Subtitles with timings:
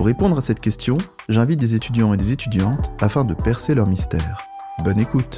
[0.00, 0.96] Pour répondre à cette question,
[1.28, 4.38] j'invite des étudiants et des étudiantes afin de percer leur mystère.
[4.82, 5.36] Bonne écoute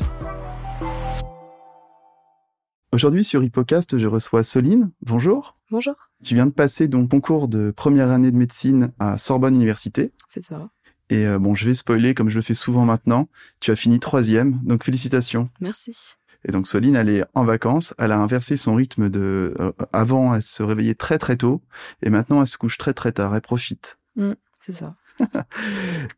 [2.92, 4.92] Aujourd'hui sur Hippocast, je reçois Soline.
[5.04, 5.56] Bonjour.
[5.72, 5.96] Bonjour.
[6.22, 10.12] Tu viens de passer ton concours de première année de médecine à Sorbonne Université.
[10.28, 10.70] C'est ça.
[11.10, 13.28] Et euh, bon, je vais spoiler comme je le fais souvent maintenant.
[13.58, 15.50] Tu as fini troisième, donc félicitations.
[15.60, 16.14] Merci.
[16.44, 17.94] Et donc Soline, elle est en vacances.
[17.98, 19.56] Elle a inversé son rythme de.
[19.58, 21.62] euh, avant, elle se réveillait très très tôt,
[22.00, 23.34] et maintenant elle se couche très très tard.
[23.34, 23.98] Elle profite.
[24.14, 24.96] Mm, c'est ça.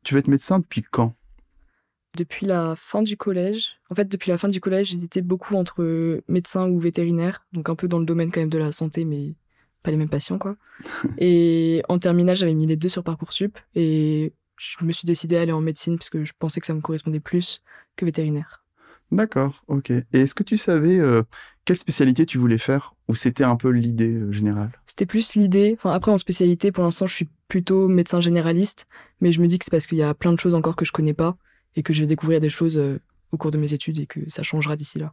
[0.02, 1.14] Tu veux être médecin depuis quand?
[2.16, 6.23] Depuis la fin du collège, en fait, depuis la fin du collège, j'hésitais beaucoup entre
[6.28, 9.34] médecin ou vétérinaire, donc un peu dans le domaine quand même de la santé, mais
[9.82, 10.56] pas les mêmes patients, quoi.
[11.18, 15.40] et en terminale, j'avais mis les deux sur Parcoursup, et je me suis décidée à
[15.40, 17.62] aller en médecine parce que je pensais que ça me correspondait plus
[17.96, 18.64] que vétérinaire.
[19.10, 19.90] D'accord, ok.
[19.90, 21.23] Et est-ce que tu savais euh,
[21.64, 24.70] quelle spécialité tu voulais faire, ou c'était un peu l'idée euh, générale?
[24.86, 25.74] C'était plus l'idée.
[25.76, 28.87] Enfin, après, en spécialité, pour l'instant, je suis plutôt médecin généraliste,
[29.20, 30.84] mais je me dis que c'est parce qu'il y a plein de choses encore que
[30.84, 31.37] je connais pas
[31.76, 33.01] et que je vais découvrir des choses euh,
[33.32, 35.12] au cours de mes études et que ça changera d'ici là.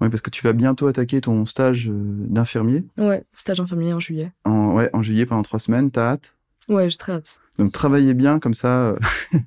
[0.00, 2.84] Oui, parce que tu vas bientôt attaquer ton stage euh, d'infirmier.
[2.98, 4.32] Ouais, stage infirmier en juillet.
[4.44, 5.90] En, ouais, en juillet pendant trois semaines.
[5.90, 6.36] T'as hâte?
[6.68, 7.40] Ouais, j'ai très hâte.
[7.58, 8.98] Donc travaillez bien comme ça, euh,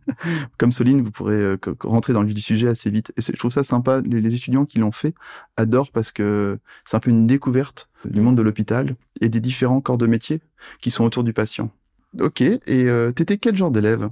[0.58, 3.12] comme Soline, vous pourrez euh, rentrer dans le vif du sujet assez vite.
[3.17, 4.02] Et je trouve ça sympa.
[4.06, 5.14] Les, les étudiants qui l'ont fait
[5.58, 9.81] adorent parce que c'est un peu une découverte du monde de l'hôpital et des différents
[9.81, 10.41] corps de métier
[10.80, 11.72] qui sont autour du patient.
[12.19, 12.41] Ok.
[12.41, 14.09] Et euh, t'étais quel genre d'élève?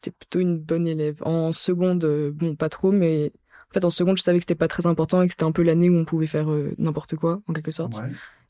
[0.00, 1.16] T'es plutôt une bonne élève.
[1.22, 3.32] En seconde, euh, bon, pas trop, mais
[3.70, 5.52] en fait, en seconde, je savais que c'était pas très important et que c'était un
[5.52, 8.00] peu l'année où on pouvait faire euh, n'importe quoi, en quelque sorte.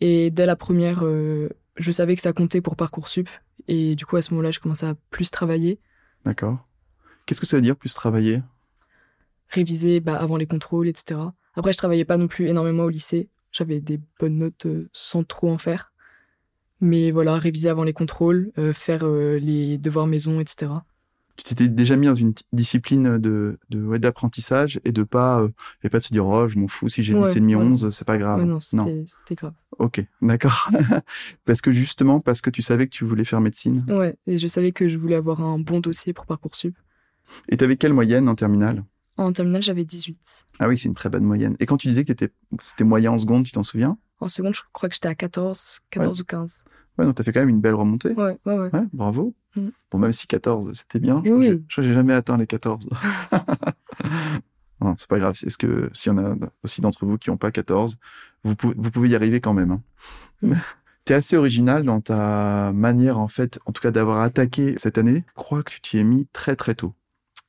[0.00, 3.28] Et dès la première, euh, je savais que ça comptait pour Parcoursup.
[3.66, 5.80] Et du coup, à ce moment-là, je commençais à plus travailler,
[6.24, 6.58] D'accord.
[7.26, 8.42] Qu'est-ce que ça veut dire plus travailler?
[9.48, 11.20] Réviser bah, avant les contrôles, etc.
[11.54, 13.28] Après, je travaillais pas non plus énormément au lycée.
[13.50, 15.87] J'avais des bonnes notes euh, sans trop en faire.
[16.80, 20.70] Mais voilà, réviser avant les contrôles, euh, faire euh, les devoirs maison, etc.
[21.36, 25.48] Tu t'étais déjà mis dans une discipline de de- ouais, d'apprentissage et de pas euh,
[25.84, 27.54] et pas de se dire oh je m'en fous si j'ai Ouais, 10 et demi
[27.54, 27.62] ouais.
[27.64, 28.44] 11 c'est pas grave.
[28.44, 29.54] non, c'était c'était grave.
[29.78, 30.70] Ok, d'accord.
[31.44, 33.84] parce que justement, parce que tu savais que tu voulais faire médecine.
[33.88, 36.76] Ouais, et je savais que je voulais avoir un bon dossier pour Parcoursup.
[37.48, 38.84] Et t'avais quelle moyenne en terminale?
[39.16, 40.46] En terminale, j'avais 18.
[40.58, 41.54] Ah oui, c'est une très bonne moyenne.
[41.60, 43.98] Et quand tu disais que t'étais- c'était moyen en seconde, tu t'en souviens?
[44.20, 46.64] En seconde, je crois que j'étais à 14, 14 ou 15.
[46.98, 48.12] Ouais, donc t'as fait quand même une belle remontée.
[48.14, 48.70] Ouais, ouais, ouais.
[48.72, 49.34] Ouais, bravo.
[49.54, 49.68] Mm.
[49.92, 51.22] Bon, même si 14, c'était bien.
[51.24, 52.88] Je Oui, crois que j'ai- jamais atteint les 14.
[54.80, 55.36] non, c'est pas grave.
[55.44, 56.34] Est-ce que s'il y en a
[56.64, 57.96] aussi d'entre vous qui n'ont pas 14,
[58.44, 59.72] vous, pou- vous pouvez y arriver quand même.
[59.72, 59.82] hein.
[60.42, 60.52] Mm.
[61.04, 65.24] T'es assez original dans ta manière, en fait, en tout cas d'avoir attaqué cette année.
[65.28, 66.92] Je crois que tu t'y es mis très très tôt.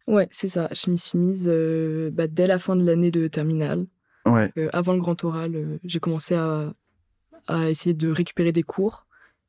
[0.07, 0.69] Ouais, c'est ça.
[0.73, 3.85] Je m'y suis mise euh, bah, dès la fin de l'année de terminale.
[4.33, 6.73] Ouais, Euh, avant le grand oral, euh, j'ai commencé à,
[7.47, 9.05] à essayer de récupérer des cours.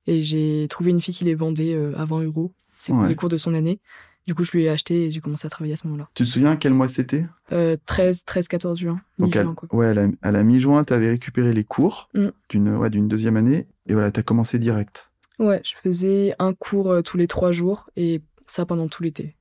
[0.07, 2.53] Et j'ai trouvé une fille qui les vendait euh, à 20 euros.
[2.79, 3.09] C'est Ouais.
[3.09, 3.81] les cours de son année.
[4.27, 6.09] Du coup, je lui ai acheté et j'ai commencé à travailler à ce moment-là.
[6.15, 7.27] tu te souviens quel mois c'était?
[7.53, 9.01] Euh, 13, 13, 14 juin.
[9.19, 9.69] Donc, à, quoi.
[9.77, 12.29] ouais, à la, à la mi-juin, tu avais récupéré les cours Mm.
[12.49, 13.67] d'une ouais, deuxième année.
[13.87, 15.11] Et voilà, tu as commencé direct.
[15.39, 19.37] Ouais, je faisais un cours euh, tous les trois jours et ça pendant tout l'été.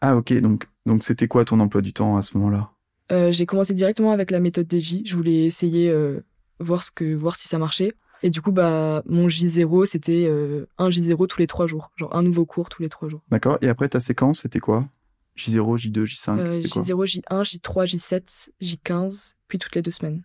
[0.00, 0.32] Ah, ok.
[0.40, 2.70] Donc, donc c'était quoi ton emploi du temps à ce moment-là?
[3.10, 5.02] Euh, j'ai commencé directement avec la méthode DJ.
[5.04, 6.20] Je voulais essayer euh,
[6.60, 7.94] voir ce que voir si ça marchait.
[8.22, 12.14] Et du coup, bah mon J0 c'était euh, un J0 tous les trois jours, genre
[12.14, 13.22] un nouveau cours tous les trois jours.
[13.30, 13.58] D'accord.
[13.62, 14.88] Et après, ta séquence, c'était quoi?
[15.36, 16.82] J0, J2, J5, Euh, c'était quoi?
[16.82, 20.22] J0, J1, J3, J7, J15, puis toutes les deux semaines.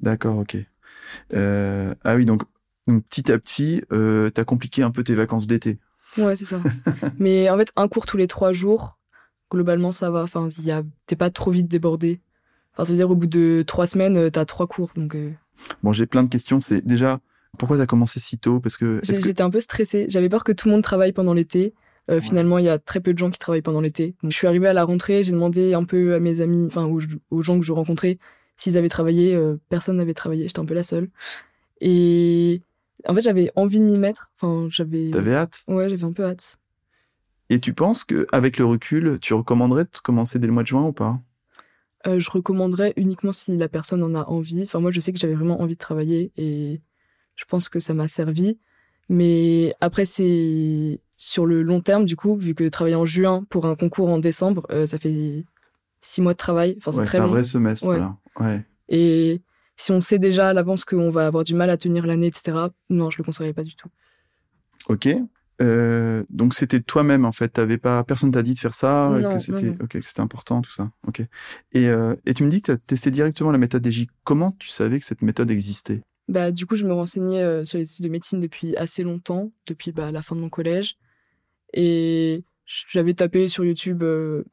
[0.00, 0.56] D'accord, ok.
[1.34, 2.44] Euh, ah oui, donc,
[2.86, 5.78] donc petit à petit, t'as compliqué un peu tes vacances d'été.
[6.16, 6.60] Ouais, c'est ça.
[7.18, 8.98] Mais en fait, un cours tous les trois jours,
[9.52, 10.22] globalement ça va.
[10.22, 12.20] Enfin, il y a t'es pas trop vite débordé.
[12.72, 14.90] Enfin, ça veut dire au bout de trois semaines, euh, t'as trois cours.
[14.96, 15.30] Donc euh,
[15.82, 16.58] Bon, j'ai plein de questions.
[16.60, 17.20] C'est déjà,
[17.58, 18.60] pourquoi t'as commencé si tôt?
[18.60, 20.06] Parce que, j'étais un peu stressée.
[20.08, 21.74] J'avais peur que tout le monde travaille pendant l'été.
[22.10, 22.20] Euh, Ouais.
[22.20, 24.16] Finalement, il y a très peu de gens qui travaillent pendant l'été.
[24.22, 26.84] Donc, je suis arrivée à la rentrée, j'ai demandé un peu à mes amis, enfin
[26.84, 27.00] aux,
[27.30, 28.18] aux gens que je rencontrais,
[28.56, 29.36] s'ils avaient travaillé.
[29.36, 31.08] Euh, personne n'avait travaillé, j'étais un peu la seule.
[31.80, 32.60] Et
[33.06, 34.30] en fait, j'avais envie de m'y mettre.
[34.40, 35.10] Enfin, j'avais.
[35.10, 35.62] t'avais hâte?
[35.68, 36.58] Ouais, j'avais un peu hâte.
[37.52, 40.68] Et tu penses que avec le recul, tu recommanderais de commencer dès le mois de
[40.68, 41.20] juin ou pas?
[42.06, 44.62] Euh, je recommanderais uniquement si la personne en a envie.
[44.62, 46.80] Enfin, moi, je sais que j'avais vraiment envie de travailler et
[47.36, 48.58] je pense que ça m'a servi.
[49.10, 53.66] Mais après, c'est sur le long terme, du coup, vu que travailler en juin pour
[53.66, 55.44] un concours en décembre, euh, ça fait
[56.00, 56.76] six mois de travail.
[56.78, 57.86] Enfin, c'est Ouais, très c'est un vrai semestre.
[58.40, 58.64] Ouais.
[58.88, 59.42] Et
[59.76, 62.68] si on sait déjà à l'avance qu'on va avoir du mal à tenir l'année, etc.,
[62.88, 63.90] non, je le conseillerais pas du tout.
[64.88, 65.06] Ok.
[65.62, 67.48] Euh, donc c'était toi-même en fait.
[67.48, 69.14] T'avais pas personne t'a dit de faire ça.
[69.18, 70.90] et Non, que c'était ok, c'était important tout ça.
[71.06, 71.20] Ok.
[71.72, 74.06] Et, euh, et tu me dis que tu as testé directement la méthode DJ.
[74.24, 76.02] Comment tu savais que cette méthode existait?
[76.28, 79.52] Bah, du coup, je me renseignais euh, sur les études de médecine depuis assez longtemps,
[79.66, 80.96] depuis bah, la fin de mon collège.
[81.74, 84.44] Et j'avais tapé sur YouTube euh,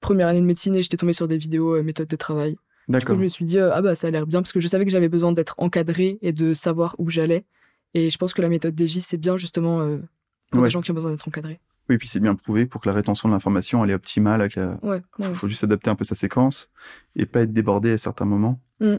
[0.00, 2.50] première année de médecine et j'étais tombée sur des vidéos euh, méthodes de travail.
[2.50, 3.16] Du coup, D'accord.
[3.16, 4.84] je me suis dit, euh, ah bah ça a l'air bien parce que je savais
[4.84, 7.44] que j'avais besoin d'être encadrée et de savoir où j'allais.
[7.94, 9.98] Et je pense que la méthode DJ, c'est bien justement euh,
[10.52, 10.68] pour Ouais.
[10.68, 11.60] des gens qui ont besoin d'être encadrés.
[11.88, 14.40] Oui, puis c'est bien prouvé pour que la rétention de l'information elle est optimale.
[14.40, 14.78] Avec la...
[14.84, 15.26] Ouais, ouais.
[15.26, 16.70] faut, faut juste adapter un peu sa séquence
[17.16, 18.60] et pas être débordé à certains moments.
[18.80, 18.96] Mm.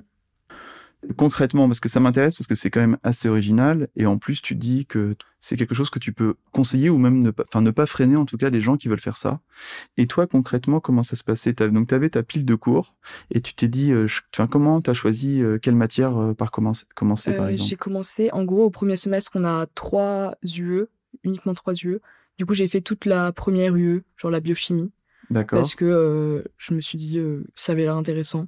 [1.17, 4.41] Concrètement, parce que ça m'intéresse, parce que c'est quand même assez original, et en plus
[4.41, 7.59] tu dis que c'est quelque chose que tu peux conseiller ou même ne pas, enfin
[7.59, 9.41] ne pas freiner en tout cas les gens qui veulent faire ça.
[9.97, 11.51] Et toi concrètement, comment ça se passait?
[11.53, 12.95] Donc tu avais ta pile de cours
[13.31, 16.85] et tu t'es dit, euh, enfin comment t'as choisi euh, quelle matière euh, par commencer,
[16.95, 17.69] commencer par Euh, exemple?
[17.69, 20.85] j'ai commencé, en gros, au premier semestre, on a trois UE,
[21.23, 21.99] uniquement trois UE.
[22.37, 24.91] Du coup, j'ai fait toute la première UE, genre la biochimie,
[25.29, 25.59] D'accord.
[25.59, 28.47] parce que euh, je me suis dit, euh, ça avait l'air intéressant.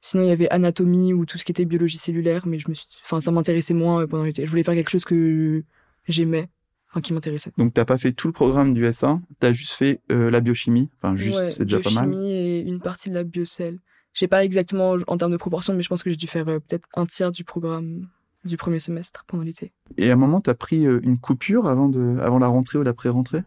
[0.00, 2.74] Sinon, il y avait anatomie ou tout ce qui était biologie cellulaire, mais je me
[2.74, 4.44] suis, enfin, ça m'intéressait moins euh, pendant l'été.
[4.46, 5.62] Je voulais faire quelque chose que
[6.08, 6.48] j'aimais,
[6.90, 7.52] enfin, qui m'intéressait.
[7.58, 10.88] Donc t'as pas fait tout le programme du S1, t'as juste fait euh, la biochimie.
[11.02, 12.08] Enfin juste, Ouais, c'est déjà pas mal.
[12.08, 13.78] biochimie et une partie de la biocell.
[14.12, 16.46] Je sais pas exactement en termes de proportion, mais je pense que j'ai dû faire
[16.46, 18.08] peut-être un tiers du programme
[18.44, 19.72] du premier semestre pendant l'été.
[19.96, 22.82] Et à un moment, t'as pris euh, une coupure avant de, avant la rentrée ou
[22.82, 23.42] la pré-rentrée?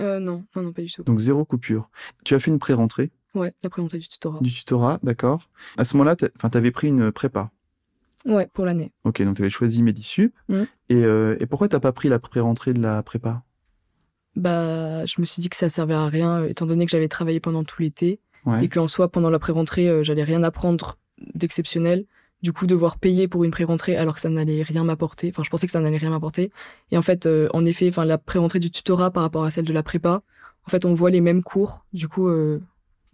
[0.00, 1.02] Euh, non, non, non, pas du tout.
[1.02, 1.90] Donc zéro coupure.
[2.24, 3.10] Tu as fait une pré-rentrée?
[3.34, 4.38] Ouais, la présentation du tutorat.
[4.40, 5.48] du tutorat, d'accord.
[5.76, 7.50] À ce moment-là, enfin, t'avais pris une prépa?
[8.26, 8.92] Ouais, pour l'année.
[9.04, 10.34] Ok, donc t'avais choisi Medisup.
[10.48, 10.66] Mhm.
[10.88, 13.42] Et, euh, et pourquoi t'as pas pris la pré-rentrée de la prépa?
[14.36, 17.08] Bah, je me suis dit que ça servait à rien, euh, étant donné que j'avais
[17.08, 18.64] travaillé pendant tout l'été Ouais.
[18.64, 20.96] et qu'en soi, pendant la pré-rentrée, euh, j'allais rien apprendre
[21.34, 22.06] d'exceptionnel.
[22.42, 25.30] Du coup, devoir payer pour une pré-rentrée alors que ça n'allait rien m'apporter.
[25.30, 26.52] Enfin, je pensais que ça n'allait rien m'apporter.
[26.92, 29.64] Et en fait, euh, en effet, enfin, la pré-rentrée du tutorat par rapport à celle
[29.64, 30.22] de la prépa,
[30.66, 31.84] en fait, on voit les mêmes cours.
[31.92, 32.60] Du coup, euh,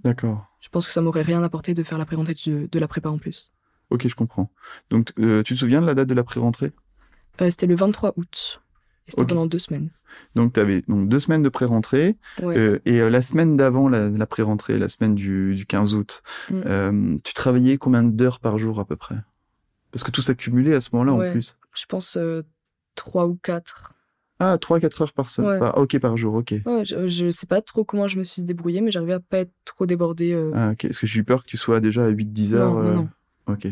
[0.03, 0.47] D'accord.
[0.61, 3.09] je pense que ça m'aurait rien apporté de faire la pré-rentrée de, de la prépa
[3.09, 3.51] en plus.
[3.91, 4.51] Ok, je comprends.
[4.91, 6.73] Donc, euh, tu te souviens de la date de la pré-rentrée?
[7.39, 8.61] C'était le 23 août.
[9.07, 9.91] Et c'était pendant deux semaines.
[10.35, 12.17] Donc, t'avais donc deux semaines de pré-rentrée.
[12.43, 12.57] Ouais.
[12.57, 16.23] euh, et euh, la semaine d'avant la, la pré-rentrée, la semaine du, du 15 août,
[16.51, 16.61] Mm.
[16.67, 19.17] euh, tu travaillais combien d'heures par jour à peu près?
[19.93, 21.29] Parce que tout s'accumulait à ce moment-là Ouais.
[21.29, 21.57] en plus.
[21.75, 22.19] Je pense
[22.95, 23.93] trois ou quatre.
[24.41, 25.51] Ah, 3-4 heures par semaine.
[25.53, 25.59] Ouais.
[25.61, 26.55] par- ok, par jour, ok.
[26.67, 29.39] Ouais, je, je sais pas trop comment je me suis débrouillée, mais j'arrivais à pas
[29.39, 30.33] être trop débordée.
[30.33, 30.51] euh.
[30.55, 30.83] Ah, ok.
[30.89, 32.75] Parce que j'ai eu peur que tu sois déjà à 8-10 heures.
[32.75, 33.09] non, non, non.
[33.47, 33.67] Ok.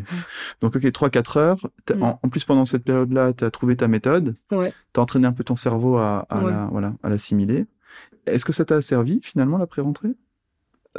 [0.60, 1.58] Donc, ok, 3-4 heures.
[1.94, 2.02] Mm.
[2.02, 4.34] En, en plus, pendant cette période-là, tu as trouvé ta méthode.
[4.50, 4.72] Ouais.
[4.92, 6.50] Tu as entraîné un peu ton cerveau à, à Ouais.
[6.50, 7.66] la- voilà, à l'assimiler.
[8.26, 10.10] Est-ce que ça t'a servi finalement la pré-rentrée?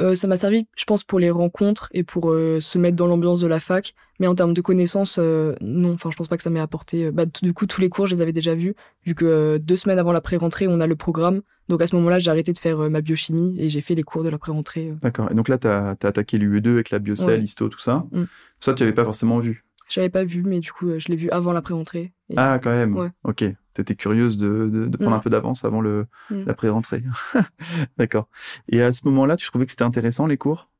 [0.00, 3.06] Euh, ça m'a servi, je pense, pour les rencontres et pour euh, se mettre dans
[3.06, 3.94] l'ambiance de la fac.
[4.20, 5.92] Mais en termes de connaissances, euh, non.
[5.92, 7.10] Enfin, je pense pas que ça m'ait apporté.
[7.10, 8.74] Bah, du coup, tous les cours, je les avais déjà vus,
[9.04, 11.42] vu que deux semaines avant la pré-rentrée, on a le programme.
[11.68, 14.22] Donc à ce moment-là, j'ai arrêté de faire ma biochimie et j'ai fait les cours
[14.22, 14.92] de la pré-rentrée.
[15.00, 15.30] D'accord.
[15.30, 17.44] Et donc là, tu as, attaqué l'UE2 avec la biocell, Ouais.
[17.44, 18.04] histo, tout ça.
[18.12, 18.24] Mm.
[18.60, 19.64] Ça, tu n'avais pas forcément vu.
[19.88, 22.12] J'avais pas vu, mais du coup, euh, je l'ai vu avant la pré-rentrée.
[22.30, 22.96] Et- Ah, quand même.
[22.96, 23.10] Ouais.
[23.24, 23.44] Ok.
[23.74, 25.18] Tu étais curieuse de, de, de prendre Mm.
[25.18, 26.44] un peu d'avance avant le, Mm.
[26.46, 27.02] la pré-rentrée.
[27.98, 28.28] D'accord.
[28.68, 30.70] Et à ce moment-là, tu trouvais que c'était intéressant les cours?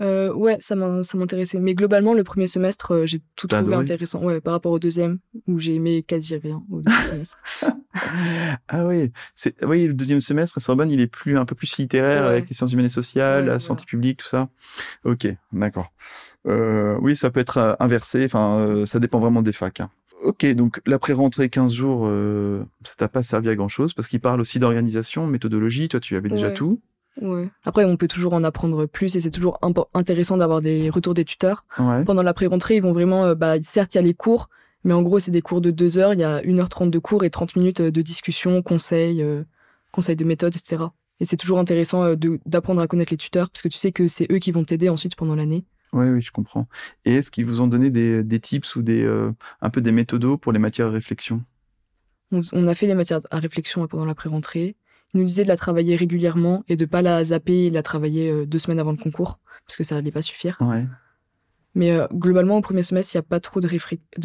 [0.00, 1.58] Euh, ouais, ça m'in- ça m'intéressait.
[1.60, 4.22] Mais globalement, le premier semestre, euh, j'ai tout trouvé adoré intéressant.
[4.22, 7.36] Ouais, par rapport au deuxième, où j'ai aimé quasi rien au deuxième semestre.
[8.68, 11.76] Ah oui, c'est oui le deuxième semestre à Sorbonne, il est plus un peu plus
[11.76, 12.28] littéraire Ouais.
[12.28, 14.48] avec les sciences humaines et sociales, Ouais, la santé publique, tout ça.
[15.04, 15.92] Ok, d'accord.
[16.46, 18.24] Euh, oui, ça peut être euh, inversé.
[18.24, 19.80] Enfin, euh, ça dépend vraiment des facs.
[19.80, 19.90] hein.
[20.22, 24.20] Ok, donc l'après-rentrée 15 jours, euh, ça t'a pas servi à grand chose parce qu'il
[24.20, 25.88] parle aussi d'organisation, méthodologie.
[25.88, 26.80] Toi, tu avais déjà tout.
[27.20, 27.50] Ouais.
[27.64, 29.58] Après, on peut toujours en apprendre plus et c'est toujours
[29.94, 31.64] intéressant d'avoir des retours des tuteurs.
[31.78, 32.04] Ouais.
[32.04, 34.48] Pendant la pré-rentrée, ils vont vraiment, euh, bah, certes, il y a les cours,
[34.84, 36.14] mais en gros, c'est des cours de deux heures.
[36.14, 39.42] Il y a 1h30 de cours et 30 minutes euh, de discussion, conseils, euh,
[39.92, 40.84] conseils de méthode, etc.
[41.20, 44.08] Et c'est toujours intéressant euh, d'apprendre à connaître les tuteurs parce que tu sais que
[44.08, 45.64] c'est eux qui vont t'aider ensuite pendant l'année.
[45.92, 46.66] Oui, oui, je comprends.
[47.04, 49.92] Et est-ce qu'ils vous ont donné des, des tips ou des euh, un peu des
[49.92, 51.42] méthodos pour les matières à réflexion?
[52.32, 54.76] On, on a fait les matières à réflexion pendant la pré-rentrée.
[55.14, 58.46] Nous disaient de la travailler régulièrement et de pas la zapper et la travailler euh,
[58.46, 60.56] deux semaines avant le concours parce que ça allait pas suffire.
[60.60, 60.84] Ouais.
[61.74, 63.68] Mais euh, globalement, au premier semestre, il n'y a pas trop de,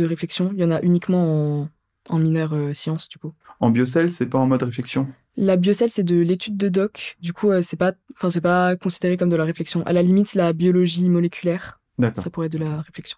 [0.04, 0.52] réflexion.
[0.54, 1.70] Il y en a uniquement en,
[2.10, 3.34] en mineur euh, sciences, du coup.
[3.60, 5.08] En biocell, c'est pas en mode réflexion?
[5.38, 7.18] La biocell, c'est de l'étude de doc.
[7.22, 7.94] Du coup, euh, c'est pas,
[8.30, 9.84] c'est pas considéré comme de la réflexion.
[9.86, 11.80] À la limite, la biologie moléculaire,
[12.16, 13.18] ça pourrait être de la réflexion.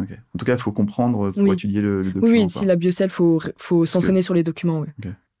[0.00, 0.04] En
[0.38, 1.52] tout cas, il faut comprendre pour Oui.
[1.52, 2.32] étudier le, le document.
[2.32, 4.88] Oui, oui, si la biocell, faut, faut s'entraîner sur les documents, ouais.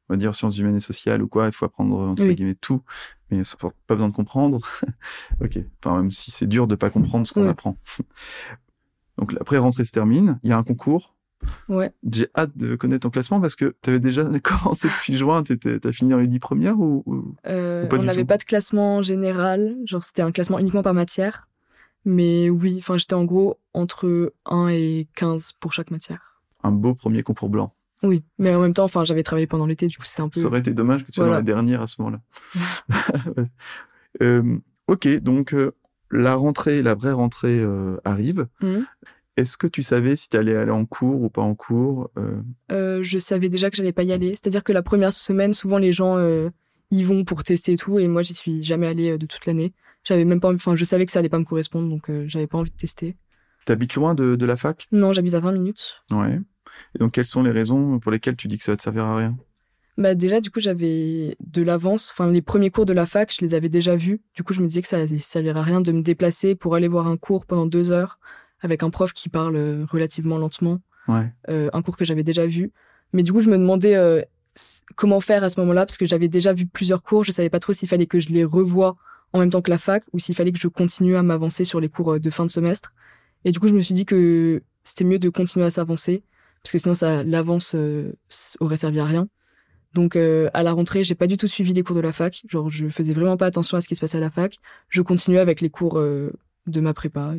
[0.08, 2.82] On va dire sciences humaines et sociales ou quoi, il faut apprendre entre guillemets tout,
[3.30, 3.42] mais
[3.86, 4.60] pas besoin de comprendre.
[5.40, 7.76] ok, enfin même si c'est dur de pas comprendre ce qu'on apprend.
[9.18, 11.14] Donc la pré-rentrée se termine, il y a un concours.
[11.68, 11.92] Ouais.
[12.10, 15.58] J'ai hâte de connaître ton classement parce que tu avais déjà commencé depuis juin, tu
[15.82, 17.04] as fini dans les dix premières ou,
[17.46, 21.48] euh, On n'avait pas de classement général, genre c'était un classement uniquement par matière.
[22.04, 26.42] Mais oui, enfin j'étais en gros entre 1 et 15 pour chaque matière.
[26.62, 27.74] Un beau premier concours blanc.
[28.04, 30.38] Oui, mais en même temps, enfin, j'avais travaillé pendant l'été, du coup, c'était un peu.
[30.38, 32.20] Ça aurait été dommage que tu sois dans la dernière à ce moment-là.
[34.22, 35.72] euh, ok, donc euh,
[36.10, 38.46] la rentrée, la vraie rentrée euh, arrive.
[38.60, 38.80] Mmh.
[39.36, 42.10] Est-ce que tu savais si tu allais aller en cours ou pas en cours?
[42.70, 44.30] Je savais déjà que j'allais pas y aller.
[44.30, 46.18] C'est-à-dire que la première semaine, souvent les gens
[46.92, 49.72] y vont pour tester et tout, et moi, j'y suis jamais allée de toute l'année.
[50.04, 52.58] J'avais même pas, enfin, je savais que ça allait pas me correspondre, donc j'avais pas
[52.58, 53.16] envie de tester.
[53.64, 54.86] T'habites loin de, de la fac?
[54.92, 56.04] Non, j'habite à 20 minutes.
[56.12, 56.38] Ouais.
[56.94, 59.04] Et donc, quelles sont les raisons pour lesquelles tu dis que ça va te servir
[59.04, 59.36] à rien?
[59.96, 63.44] Bah déjà du coup j'avais de l'avance enfin les premiers cours de la fac je
[63.44, 64.20] les avais déjà vus.
[64.34, 66.74] Du coup je me disais que ça ne servirait à rien de me déplacer pour
[66.74, 68.18] aller voir un cours pendant deux heures
[68.60, 71.32] avec un prof qui parle euh, relativement lentement ouais.
[71.48, 72.72] euh, un cours que j'avais déjà vu.
[73.12, 74.20] Mais du coup je me demandais euh,
[74.96, 77.60] comment faire à ce moment-là parce que j'avais déjà vu plusieurs cours je savais pas
[77.60, 78.96] trop s'il fallait que je les revoie
[79.32, 81.80] en même temps que la fac ou s'il fallait que je continue à m'avancer sur
[81.80, 82.92] les cours de fin de semestre.
[83.44, 86.24] Et du coup je me suis dit que c'était mieux de continuer à s'avancer
[86.64, 88.12] parce que sinon ça l'avance euh,
[88.58, 89.28] aurait servi à rien.
[89.92, 92.42] Donc euh, à la rentrée, j'ai pas du tout suivi les cours de la fac.
[92.48, 94.56] Genre je faisais vraiment pas attention à ce qui se passait à la fac.
[94.88, 96.32] Je continuais avec les cours euh,
[96.66, 97.34] de ma prépa.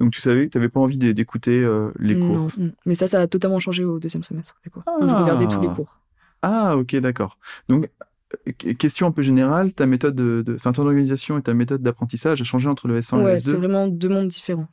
[0.00, 1.60] Donc tu savais que tu n'avais pas envie d'écouter
[1.98, 2.26] les cours.
[2.26, 2.70] Non, mm.
[2.86, 4.56] mais ça, ça a totalement changé au deuxième semestre.
[4.64, 4.82] Les cours.
[4.98, 6.00] je regardais tous les cours.
[6.40, 7.38] Ah ok d'accord.
[7.68, 7.90] Donc
[8.78, 12.44] question un peu générale, ta méthode de, enfin ton organisation et ta méthode d'apprentissage a
[12.44, 13.24] changé entre le S1 et le S2.
[13.24, 14.68] Ouais, c'est vraiment deux mondes différents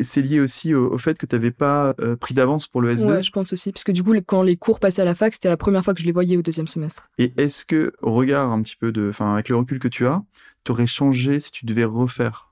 [0.00, 3.06] c'est lié aussi au, fait que tu n'avais pas euh, pris d'avance pour le S2
[3.06, 3.72] Ouais, je pense aussi.
[3.72, 5.94] Parce que du coup, quand les cours passaient à la fac, c'était la première fois
[5.94, 7.08] que je les voyais au deuxième semestre.
[7.18, 9.08] Et est-ce que, au regard un petit peu de.
[9.10, 10.22] Enfin, avec le recul que tu as,
[10.64, 12.50] tu aurais changé si tu devais refaire?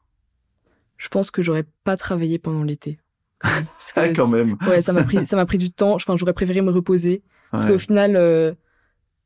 [0.96, 2.98] Je pense que j'aurais pas travaillé pendant l'été.
[3.42, 4.56] ah, quand même.
[4.66, 5.94] Ouais, ça m'a pris, ça m'a pris du temps.
[5.94, 7.22] Enfin, j'aurais préféré me reposer.
[7.50, 8.52] Parce qu'au final, euh,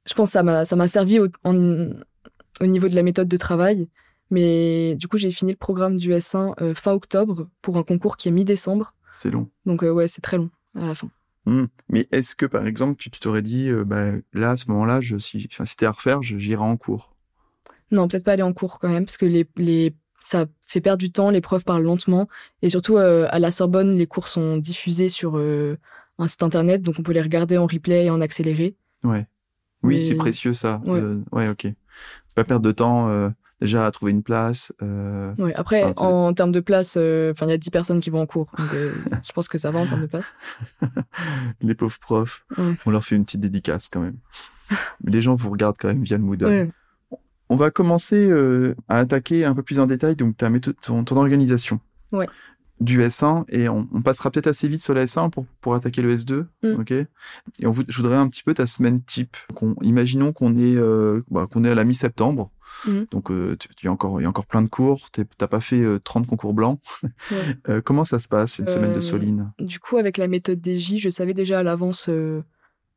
[0.07, 3.37] je pense que ça m'a, ça m'a servi au, au niveau de la méthode de
[3.37, 3.89] travail.
[4.31, 8.17] Mais du coup, j'ai fini le programme du S1 euh, fin octobre pour un concours
[8.17, 8.95] qui est mi-décembre.
[9.15, 9.49] C'est long.
[9.67, 11.09] Donc euh, ouais, c'est très long à la fin.
[11.47, 11.65] Mmh.
[11.89, 15.17] Mais est-ce que par exemple, tu t'aurais dit, euh, bah, là, à ce moment-là, je,
[15.19, 17.15] si, c'était à refaire, j'irai en cours?
[17.91, 20.99] Non, peut-être pas aller en cours quand même, parce que les, les, ça fait perdre
[20.99, 22.29] du temps, les profs parlent lentement.
[22.61, 27.03] Et surtout, à la Sorbonne, les cours sont diffusés sur un site internet, donc on
[27.03, 28.77] peut les regarder en replay et en accéléré.
[29.05, 29.27] Ouais.
[29.83, 30.83] Oui, c'est précieux ça.
[30.85, 31.01] Ouais.
[31.33, 31.69] ouais, ok.
[32.35, 34.73] Pas perdre de temps déjà à trouver une place.
[34.83, 35.33] Euh...
[35.39, 38.21] Oui, après, en, termes de place, euh, enfin, il y a 10 personnes qui vont
[38.21, 38.51] en cours.
[38.59, 38.93] Donc, euh,
[39.27, 40.35] je pense que ça va en termes de place.
[41.61, 42.45] Les pauvres profs,
[42.87, 44.17] on leur fait une petite dédicace quand même.
[45.03, 46.71] Mais les gens vous regardent quand même via le Moodle.
[47.51, 51.03] On va commencer euh, à attaquer un peu plus en détail donc ta méthode, ton,
[51.05, 51.81] ton organisation.
[52.13, 52.27] Ouais
[52.81, 56.15] du S1 et on, passera peut-être assez vite sur la S1 pour, pour attaquer le
[56.15, 56.47] S2.
[56.63, 56.81] Mm.
[56.81, 56.93] Ok?
[56.93, 57.07] Et
[57.65, 59.37] on, je voudrais un petit peu ta semaine type.
[59.83, 62.51] imaginons qu'on est, euh, bah, qu'on est à la mi-septembre.
[62.87, 63.05] Mm.
[63.11, 65.09] Donc, euh, il y a encore, y a encore plein de cours.
[65.11, 66.81] T'as pas fait 30 euh, concours blancs.
[67.85, 69.53] comment ça se passe une semaine de Soline?
[69.59, 72.09] Du coup, avec la méthode DJ, je savais déjà à l'avance.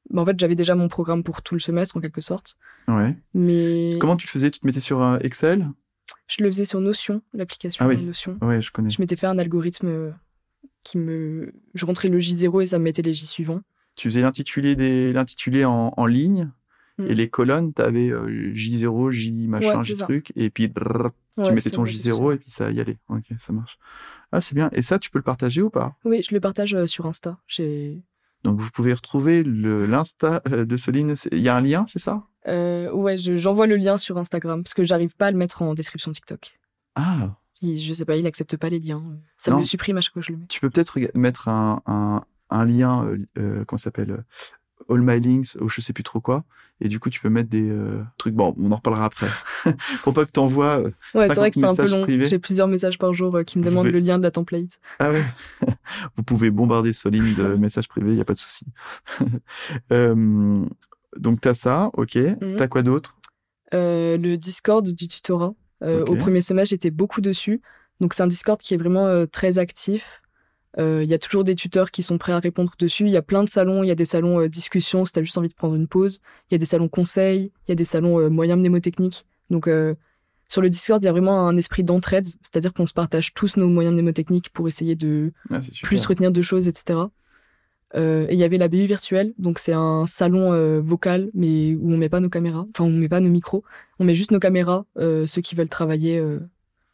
[0.10, 2.58] Bah, en fait, j'avais déjà mon programme pour tout le semestre en quelque sorte.
[2.88, 3.16] Ouais.
[3.34, 4.52] Mais comment tu le faisais?
[4.52, 5.68] Tu te mettais sur Excel?
[6.32, 8.38] Je le faisais sur Notion, l'application ah Notion.
[8.42, 8.90] Oui, je connais.
[8.90, 10.12] Je m'étais fait un algorithme euh,
[10.84, 11.54] qui me.
[11.74, 13.62] Je rentrais le J0 et ça me mettait les J suivants.
[13.96, 15.12] Tu faisais l'intitulé, des...
[15.12, 16.50] l'intitulé en, en ligne?
[17.02, 17.12] Mm.
[17.12, 21.72] et les colonnes, tu avais euh, J0, J machin, J truc, et puis tu mettais
[21.72, 22.98] ton J0 et puis ça y allait.
[23.10, 23.78] Ok, ça marche.
[24.32, 24.70] Ah, c'est bien.
[24.74, 25.96] Et ça, tu peux le partager ou pas?
[26.06, 27.38] Oui, je le partage euh, sur Insta.
[28.44, 31.16] Donc vous pouvez retrouver l'Insta de Soline.
[31.32, 32.24] Il y a un lien, c'est ça?
[32.48, 35.74] Euh, ouais, j'envoie le lien sur Instagram parce que j'arrive pas à le mettre en
[35.74, 36.58] description TikTok.
[36.96, 37.36] Ah.
[37.62, 39.04] je sais pas, il accepte pas les liens.
[39.38, 40.48] Ça me le supprime à chaque fois que je le mets.
[40.48, 44.12] Tu peux peut-être mettre un, un, un lien, euh, euh comment s'appelle?
[44.12, 44.24] euh,
[44.92, 46.44] All My Links ou je sais plus trop quoi.
[46.84, 48.34] Et du coup, tu peux mettre des euh, trucs.
[48.34, 49.28] Bon, on en reparlera après.
[50.04, 50.80] Pour pas que tu envoies.
[50.80, 52.06] ouais, c'est vrai que c'est un peu long.
[52.08, 54.80] J'ai plusieurs messages par jour qui me demandent le lien de la template.
[55.00, 55.24] Ah ouais.
[56.16, 58.66] Vous pouvez bombarder Soline de messages privés, il y a pas de souci.
[59.92, 60.66] euh,
[61.18, 62.16] donc, tu as ça, ok.
[62.16, 62.56] Mhm.
[62.58, 63.18] Tu as quoi d'autre?
[63.74, 65.54] Euh, Le Discord du tutorat.
[65.84, 67.62] Euh, au premier semestre, j'étais beaucoup dessus.
[68.00, 70.21] Donc, c'est un Discord qui est vraiment euh, très actif.
[70.78, 73.06] Il y a toujours des tuteurs qui sont prêts à répondre dessus.
[73.06, 73.84] Il y a plein de salons.
[73.84, 76.22] Il y a des salons discussion si tu as juste envie de prendre une pause.
[76.50, 77.52] Il y a des salons conseils.
[77.68, 79.26] Il y a des salons moyens mnémotechniques.
[79.50, 79.70] Donc,
[80.48, 82.28] sur le Discord, il y a vraiment un esprit d'entraide.
[82.42, 86.42] C'est-à-dire qu'on se partage tous nos moyens mnémotechniques pour essayer de ah, plus retenir de
[86.42, 87.00] choses, etc.
[87.96, 91.76] Euh, et il y avait la BU virtuelle, donc c'est un salon euh, vocal, mais
[91.76, 93.64] où on met pas nos caméras, enfin on met pas nos micros,
[94.00, 94.86] on met juste nos caméras.
[94.98, 96.40] Euh, ceux qui veulent travailler euh,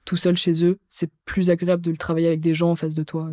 [0.06, 2.96] tout seul chez eux, c'est plus agréable de le travailler avec des gens en face
[2.96, 3.32] de toi.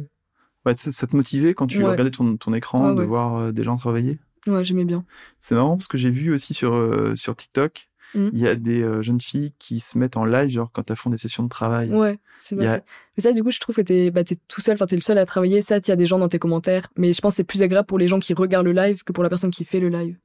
[0.66, 1.90] Ouais, ça, ça te motivait quand tu Ouais.
[1.90, 4.18] regardais ton, ton écran Ouais, de voir euh, des gens travailler?
[4.46, 5.04] Ouais, j'aimais bien.
[5.40, 8.30] C'est marrant parce que j'ai vu aussi sur, euh, sur TikTok, Mhm.
[8.32, 10.96] il y a des euh, jeunes filles qui se mettent en live, genre quand elles
[10.96, 11.90] font des sessions de travail.
[11.90, 12.68] Ouais, c'est a- bien.
[12.68, 12.80] ça.
[13.16, 15.02] Mais ça, du coup, je trouve que t'es bah, t'es tout seul, enfin t'es le
[15.02, 15.62] seul à travailler.
[15.62, 17.62] Ça, il y a des gens dans tes commentaires, mais je pense que c'est plus
[17.62, 19.88] agréable pour les gens qui regardent le live que pour la personne qui fait le
[19.88, 20.16] live.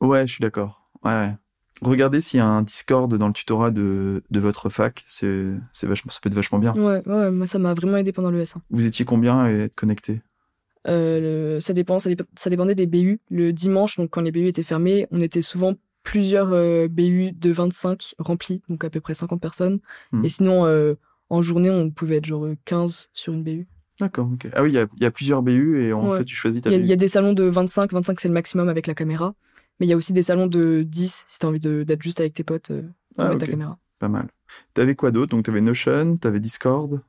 [0.00, 0.82] Ouais, je suis d'accord.
[1.04, 1.34] Ouais, ouais.
[1.80, 5.86] Regardez s'il y a un Discord dans le tutorat de, de votre fac, c'est c'est
[5.86, 6.74] vachement, ça peut être vachement bien.
[6.74, 8.58] Ouais, ouais, moi ça m'a vraiment aidé pendant le S1.
[8.70, 10.20] Vous étiez combien à être connectés?
[10.88, 13.20] Euh, le- ça dépend, ça, dép- ça dépendait des BU.
[13.30, 17.50] Le dimanche, donc quand les BU étaient fermés, on était souvent plusieurs euh, BU de
[17.52, 19.78] 25 remplis, donc à peu près 50 personnes.
[20.12, 20.24] Mhm.
[20.24, 20.94] Et sinon, euh,
[21.30, 23.66] en journée, on pouvait être genre euh, 15 sur une BU.
[24.00, 24.48] D'accord, ok.
[24.54, 26.18] Ah oui, il y a, il y a plusieurs BU et en Ouais.
[26.18, 26.84] fait, tu choisis ta Il y, a, BU.
[26.84, 29.34] il y a des salons de 25, 25 c'est le maximum avec la caméra.
[29.82, 32.20] Mais il y a aussi des salons de 10 si t'as envie de- d'être juste
[32.20, 32.82] avec tes potes, euh,
[33.18, 33.76] Ah, avec ta caméra.
[33.98, 34.28] Pas mal.
[34.74, 35.30] T'avais quoi d'autre?
[35.34, 37.02] Donc, t'avais Notion, t'avais Discord,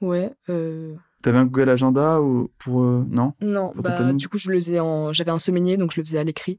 [0.00, 0.32] Ouais.
[0.48, 0.96] Euh...
[1.22, 2.82] t'avais un Google Agenda ou pour.
[2.82, 3.34] euh, Non?
[3.40, 5.12] Non, Pour bah, du coup, je le faisais en.
[5.12, 6.58] J'avais un semainier, donc je le faisais à l'écrit.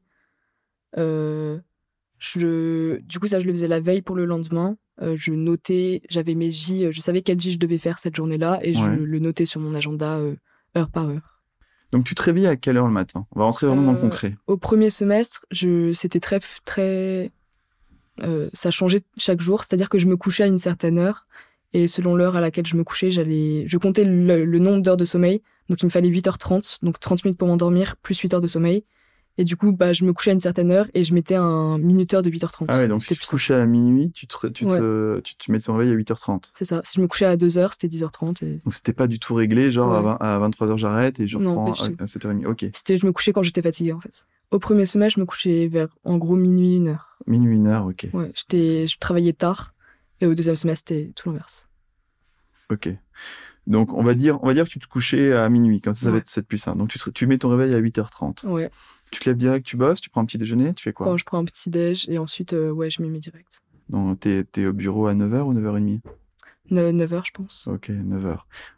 [0.97, 1.59] Euh,
[2.19, 2.99] je...
[3.01, 4.77] Du coup, ça, je le faisais la veille pour le lendemain.
[5.01, 8.59] Euh, je notais, j'avais mes J, je savais quel J je devais faire cette journée-là
[8.63, 8.83] et Ouais.
[8.83, 10.19] je le notais sur mon agenda
[10.77, 11.38] heure par heure.
[11.91, 13.25] Donc, tu te réveillais à quelle heure le matin?
[13.36, 14.36] On va rentrer vraiment dans le Euh, concret.
[14.48, 15.91] Au premier semestre, je...
[15.93, 16.39] c'était très.
[16.65, 17.31] très...
[18.22, 21.25] euh, ça changeait chaque jour, c'est-à-dire que je me couchais à une certaine heure
[21.74, 24.98] et selon l'heure à laquelle je me couchais, j'allais, je comptais le, le nombre d'heures
[24.98, 25.41] de sommeil.
[25.69, 28.84] Donc il me fallait 8h30, donc 30 minutes pour m'endormir, plus 8 heures de sommeil.
[29.41, 31.77] Et du coup, bah, je me couchais à une certaine heure et je mettais un
[31.77, 32.65] minuteur de 8h30.
[32.67, 35.50] Ah ouais, donc si tu te couchais à minuit, tu te, tu te, tu te
[35.50, 36.51] mets ton réveil à 8h30.
[36.53, 36.81] C'est ça.
[36.84, 38.43] Si je me couchais à 2h, c'était 10h30.
[38.43, 38.60] Et...
[38.65, 40.03] Donc c'était pas du tout réglé, genre à, Ouais.
[40.03, 41.96] 20 à 23h j'arrête et je Non, reprends tout.
[42.00, 42.46] à 7h30.
[42.48, 44.25] Ok, C'était, je me couchais quand j'étais fatiguée, en fait.
[44.51, 47.17] Au premier semestre, je me couchais vers, en gros, minuit, une heure.
[47.25, 48.08] minuit, une heure, ok.
[48.13, 49.74] Ouais, j'étais, je travaillais tard.
[50.19, 51.69] Et au deuxième semestre, c'était tout l'inverse.
[52.69, 52.89] Ok.
[53.67, 56.02] Donc on va dire, on va dire que tu te couchais à minuit, comme ça,
[56.02, 56.19] ça va Ouais.
[56.19, 56.75] être 7 plus 1.
[56.75, 58.45] Donc tu, te- tu mets ton réveil à 8h30.
[58.47, 58.71] Ouais.
[59.12, 61.17] Tu te lèves direct, tu bosses, tu prends un petit déjeuner, tu fais quoi Quand
[61.17, 63.62] je prends un petit déj et ensuite, euh, ouais, je m'y mets direct.
[63.89, 66.00] Donc t'es, t'es au bureau à 9h ou 9h30
[66.72, 67.67] 9h, je pense.
[67.67, 68.38] Ok, 9h.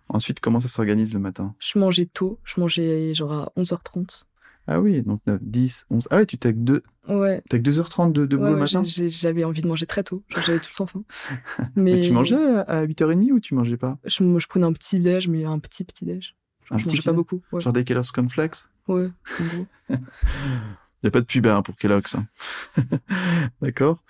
[0.10, 2.40] Ensuite, comment ça s'organise le matin Je mangeais tôt.
[2.46, 4.24] Je mangeais genre à 11h30.
[4.68, 6.08] Ah oui, donc 9, 10, 11.
[6.12, 7.42] Ah ouais, tu t'as que, deux- Ouais.
[7.50, 10.24] t'as que 2h30 de, de boulot Ouais, le matin j'avais envie de manger très tôt.
[10.46, 11.04] J'avais tout le temps faim.
[11.76, 14.66] Mais Mais tu mangeais à à 8h30 ou tu mangeais pas je, moi, je prenais
[14.66, 16.36] un petit déj, mais un petit petit déj.
[16.70, 17.42] Un je petit mangeais pas beaucoup.
[17.52, 17.60] Ouais.
[17.60, 19.66] Genre des Kellogg's Cornflakes ouais, en gros.
[19.90, 22.16] Il n'y a pas de pub hein, pour Kellogg's.
[22.16, 22.28] hein.
[23.62, 24.04] D'accord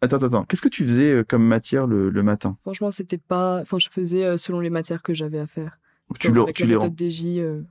[0.00, 0.44] Attends, attends, attends.
[0.44, 2.56] Qu'est-ce que tu faisais euh, comme matière le, le matin?
[2.62, 3.60] Franchement, c'était pas.
[3.60, 5.78] Enfin, je faisais euh, selon les matières que j'avais à faire.
[6.20, 7.62] Tu, le- tu les DJ, euh,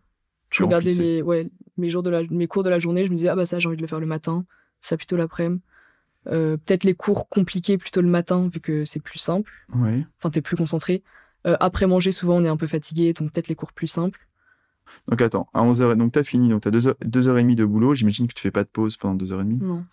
[0.49, 3.05] tu je regardais les, ouais, mes, jours de la, mes cours de la journée.
[3.05, 4.45] Je me disais, ah bah ça, j'ai envie de le faire le matin.
[4.81, 5.61] Ça plutôt l'après-midi.
[6.27, 9.49] Euh, Peut-être les cours compliqués plutôt le matin, vu que c'est plus simple.
[9.73, 10.05] Ouais.
[10.19, 11.03] Enfin, t'es plus concentré.
[11.47, 14.26] Euh, après manger, souvent, on est un peu fatigué, donc peut-être les cours plus simples.
[15.07, 18.33] Donc attends, à 11h, donc t'as fini, donc t'as 2h, 2h30 de boulot, j'imagine que
[18.33, 19.61] tu fais pas de pause pendant 2h30.
[19.63, 19.85] Non.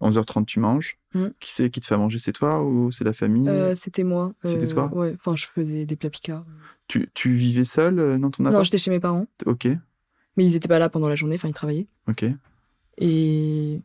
[0.00, 0.96] 11h30 tu manges.
[1.14, 1.26] Mm.
[1.40, 2.18] Qui c'est qui te fait à manger?
[2.20, 3.48] C'est toi ou c'est la famille?
[3.48, 4.32] Euh, c'était moi.
[4.44, 4.90] C'était Euh, toi?
[4.92, 6.44] Ouais, enfin, je faisais des plats picards.
[6.86, 8.64] tu, tu vivais seul euh, dans ton Non, appart?
[8.64, 9.66] j'étais chez mes parents, Ok,
[10.36, 11.88] mais ils étaient pas là pendant la journée, enfin, ils travaillaient.
[12.08, 12.26] ok.
[12.98, 13.80] Et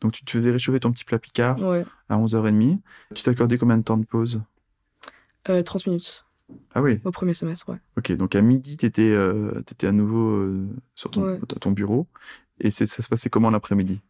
[0.00, 2.78] Donc tu te faisais réchauffer ton petit plat picard ouais, à 11h30.
[3.14, 4.42] Tu t'accordais combien de temps de pause?
[5.48, 6.24] Euh, 30 minutes
[6.74, 7.78] Ah oui, au premier semestre, ouais.
[7.98, 8.12] ok.
[8.12, 11.38] Donc à midi, t'étais euh, t'étais à nouveau euh, sur ton, Ouais.
[11.42, 12.06] à ton bureau.
[12.60, 14.00] Et ça se passait comment l'après-midi?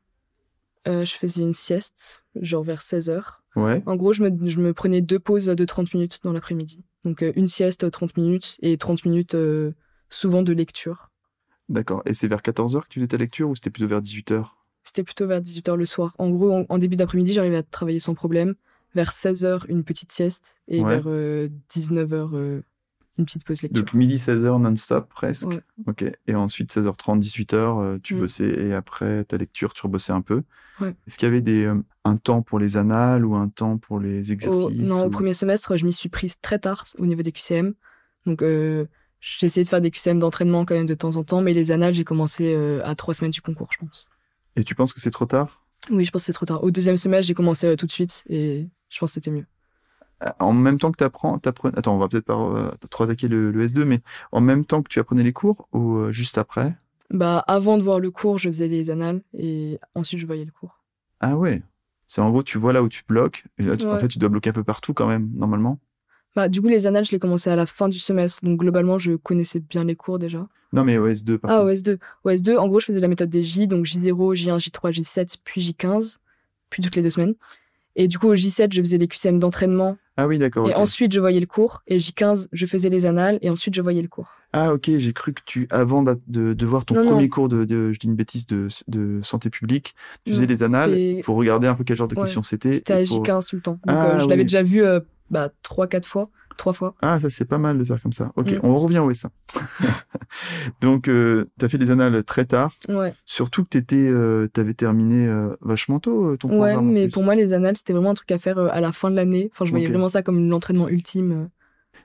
[0.88, 3.22] Euh, je faisais une sieste, genre vers 16h.
[3.56, 3.82] Ouais.
[3.86, 6.84] En gros, je me, je me prenais deux pauses de 30 minutes dans l'après-midi.
[7.04, 9.72] Donc, euh, une sieste 30 minutes et 30 minutes euh,
[10.10, 11.10] souvent de lecture.
[11.68, 12.02] D'accord.
[12.04, 14.44] Et c'est vers 14h que tu faisais ta lecture ou c'était plutôt vers 18h
[14.84, 16.14] C'était plutôt vers 18h le soir.
[16.18, 18.54] En gros, en, en début d'après-midi, j'arrivais à travailler sans problème.
[18.94, 20.56] Vers 16h, une petite sieste.
[20.68, 21.00] Et Ouais.
[21.00, 22.62] vers 19h,
[23.18, 23.82] une petite pause lecture.
[23.82, 25.48] Donc midi 16h non-stop presque.
[25.48, 25.60] Ouais.
[25.86, 26.04] Ok.
[26.26, 28.18] Et ensuite 16h30, 18h, euh, tu Mm.
[28.20, 30.42] bossais et après ta lecture, tu rebossais un peu.
[30.80, 30.94] Ouais.
[31.06, 34.00] Est-ce qu'il y avait des, euh, un temps pour les annales ou un temps pour
[34.00, 37.06] les exercices Au, non, ou- au premier semestre, je m'y suis prise très tard au
[37.06, 37.74] niveau des QCM.
[38.26, 38.86] Donc, euh,
[39.20, 41.70] j'ai essayé de faire des QCM d'entraînement quand même de temps en temps, mais les
[41.70, 44.08] annales, j'ai commencé euh, à trois semaines du concours, je pense.
[44.56, 45.64] Et tu penses que c'est trop tard?
[45.90, 46.64] Oui, je pense que c'est trop tard.
[46.64, 49.46] Au deuxième semestre, j'ai commencé euh, tout de suite et je pense que c'était mieux.
[50.24, 53.28] Euh, En même temps que tu apprends, Attends, on va peut-être pas euh, trop attaquer
[53.28, 54.00] le, le S2, mais
[54.30, 56.76] en même temps que tu apprenais les cours ou euh, juste après?
[57.10, 60.52] Bah, avant de voir le cours, je faisais les annales et ensuite je voyais le
[60.52, 60.78] cours.
[61.20, 61.62] Ah ouais.
[62.06, 63.44] C'est en gros, tu vois là où tu bloques.
[63.58, 65.78] Et là, tu- en fait, tu dois bloquer un peu partout quand même, normalement.
[66.34, 68.44] Bah, du coup, les annales, je les commençais à la fin du semestre.
[68.44, 70.46] Donc, globalement, je connaissais bien les cours déjà.
[70.72, 71.72] Non, mais OS2, par Ah, contre.
[71.72, 71.98] OS2.
[72.24, 73.66] OS2, en gros, je faisais la méthode des J.
[73.66, 76.18] Donc, J0, J1, J3, J7, puis J15.
[76.70, 77.34] Puis toutes les deux semaines.
[77.96, 79.96] Et du coup, au J7, je faisais les QCM d'entraînement.
[80.16, 80.68] Ah oui, d'accord.
[80.68, 81.82] Et ensuite, je voyais le cours.
[81.86, 83.38] Et J15, je faisais les annales.
[83.42, 84.28] Et ensuite, je voyais le cours.
[84.54, 86.18] Ah ok, j'ai cru que tu, avant de,
[86.52, 87.28] de voir ton Non, premier non.
[87.28, 89.94] cours de, de- je dis une bêtise, de, de santé publique,
[90.26, 92.74] tu faisais les annales pour regarder un peu quel genre de Ouais, questions c'était.
[92.74, 93.72] C'était à et pour- J15 tout le temps.
[93.72, 95.00] Donc, Ah, euh, je l'avais déjà vu euh,
[95.30, 96.28] bah, 3-4 fois.
[96.58, 96.94] 3 fois.
[97.00, 98.30] Ah, ça c'est pas mal de faire comme ça.
[98.36, 98.60] Ok, Mm.
[98.62, 99.28] on revient au S1.
[100.80, 103.14] Donc, euh, tu as fait les annales très tard, Ouais.
[103.24, 106.78] surtout que tu euh, avais terminé euh, vachement tôt euh, ton Ouais, programme.
[106.88, 108.92] en mais pour moi, les annales, c'était vraiment un truc à faire euh, à la
[108.92, 109.50] fin de l'année.
[109.52, 111.48] Enfin, je voyais vraiment ça comme l'entraînement ultime.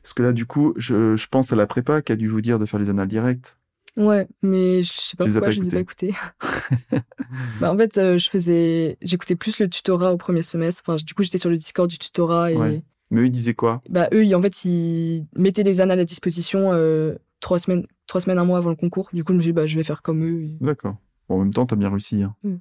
[0.03, 2.41] Parce que là, du coup, je, je pense à la prépa qui a dû vous
[2.41, 3.57] dire de faire les annales directes.
[3.97, 6.13] Ouais, mais je sais pas Tu pourquoi je les ai pas écoutés.
[7.59, 10.83] bah, en fait, je faisais, j'écoutais plus le tutorat au premier semestre.
[10.85, 12.83] Enfin, du coup, j'étais sur le Discord du tutorat et Ouais.
[13.09, 13.81] Mais eux, ils disaient quoi?
[13.89, 18.21] Bah eux, ils- en fait, ils mettaient les annales à disposition euh, trois semaines, trois
[18.21, 19.09] semaines, un mois avant le concours.
[19.13, 20.41] Du coup, je me suis dit, bah, je vais faire comme eux.
[20.43, 20.95] et- D'accord.
[21.29, 22.23] Bon, en même temps, t'as bien réussi.
[22.23, 22.35] hein.
[22.43, 22.55] Mm.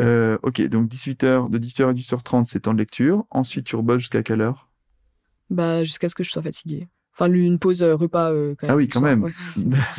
[0.00, 3.24] Euh, ok, donc 18h, de 18h à 18h30, c'est temps de lecture.
[3.30, 4.70] Ensuite, tu rebosses jusqu'à quelle heure?
[5.50, 6.88] Bah, jusqu'à ce que je sois fatiguée.
[7.14, 8.32] Enfin, une pause euh, repas.
[8.32, 9.10] euh, quand Ah même, oui, quand soir.
[9.16, 9.22] même.
[9.24, 9.32] Ouais,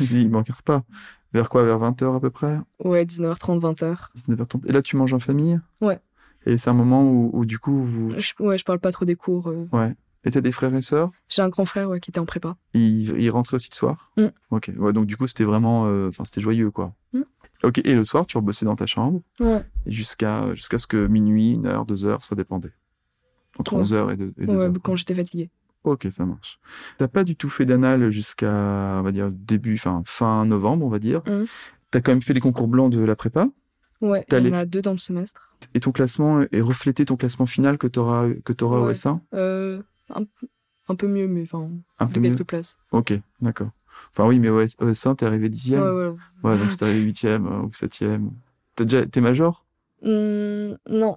[0.00, 0.84] Il manque pas.
[1.32, 1.64] Vers quoi?
[1.64, 2.58] Vers 20h à peu près?
[2.84, 4.10] Ouais, 19h30, 20h.
[4.14, 4.66] 19h30.
[4.68, 5.58] Et là, tu manges en famille?
[5.80, 5.98] Ouais.
[6.46, 8.12] Et c'est un moment où, où, du coup, vous.
[8.18, 9.48] Je, ouais, je parle pas trop des cours.
[9.48, 9.68] euh.
[9.72, 9.94] Ouais.
[10.26, 11.10] Et t'as des frères et sœurs?
[11.28, 12.56] J'ai un grand frère ouais, qui était en prépa.
[12.74, 14.10] ils, ils rentraient aussi le soir?
[14.16, 14.26] Mm.
[14.50, 14.70] Ok.
[14.76, 15.86] Ouais, donc du coup, c'était vraiment.
[15.86, 16.92] euh, Enfin, c'était joyeux, quoi.
[17.12, 17.22] Mm.
[17.62, 19.20] Ok, et le soir, tu rebossais dans ta chambre?
[19.40, 19.64] Ouais.
[19.86, 22.72] jusqu'à jusqu'à ce que minuit, une heure, deux heures, ça dépendait.
[23.58, 23.82] Entre Ouais.
[23.84, 25.48] 11h et 2 et deux Ouais, heures, quand j'étais fatiguée.
[25.84, 26.58] Ok, ça marche.
[26.98, 28.52] T'as pas du tout fait d'anal jusqu'à,
[28.98, 31.22] on va dire, début, enfin, fin novembre, on va dire.
[31.26, 31.46] Mhm.
[31.92, 33.48] T'as quand même fait les concours blancs de la prépa?
[34.00, 35.40] Ouais, il y en a deux dans le semestre.
[35.72, 38.92] Et ton classement est reflété ton classement final que t'auras, que t'auras au Ouais.
[38.94, 39.80] S1 Euh,
[40.14, 40.24] un,
[40.88, 42.30] un peu mieux, mais enfin, Un peu mieux.
[42.30, 42.76] quelques places.
[42.92, 43.70] Ok, d'accord.
[44.12, 45.82] Enfin, oui, mais au, S- au S1, t'es arrivé Ouais, dixième.
[45.82, 46.14] voilà.
[46.44, 48.30] Ouais, donc c'était arrivé huitième euh, ou septième.
[48.76, 49.64] T'as déjà, t'es major?
[50.02, 51.16] Hum, non,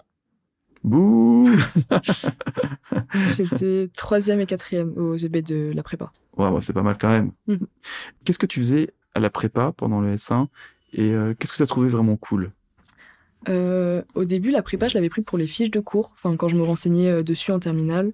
[0.84, 1.50] Bouh
[3.14, 6.12] j'étais troisième et quatrième aux EB de la prépa.
[6.38, 7.32] Ouais, ouais, c'est pas mal quand même.
[7.48, 7.68] Mhm.
[8.24, 10.48] Qu'est-ce que tu faisais à la prépa pendant le S1
[10.94, 12.52] et euh, qu'est-ce que t'as trouvé vraiment cool?
[13.48, 16.48] Euh, au début, la prépa, je l'avais pris pour les fiches de cours, enfin, quand
[16.50, 18.12] je me renseignais euh, dessus en terminale.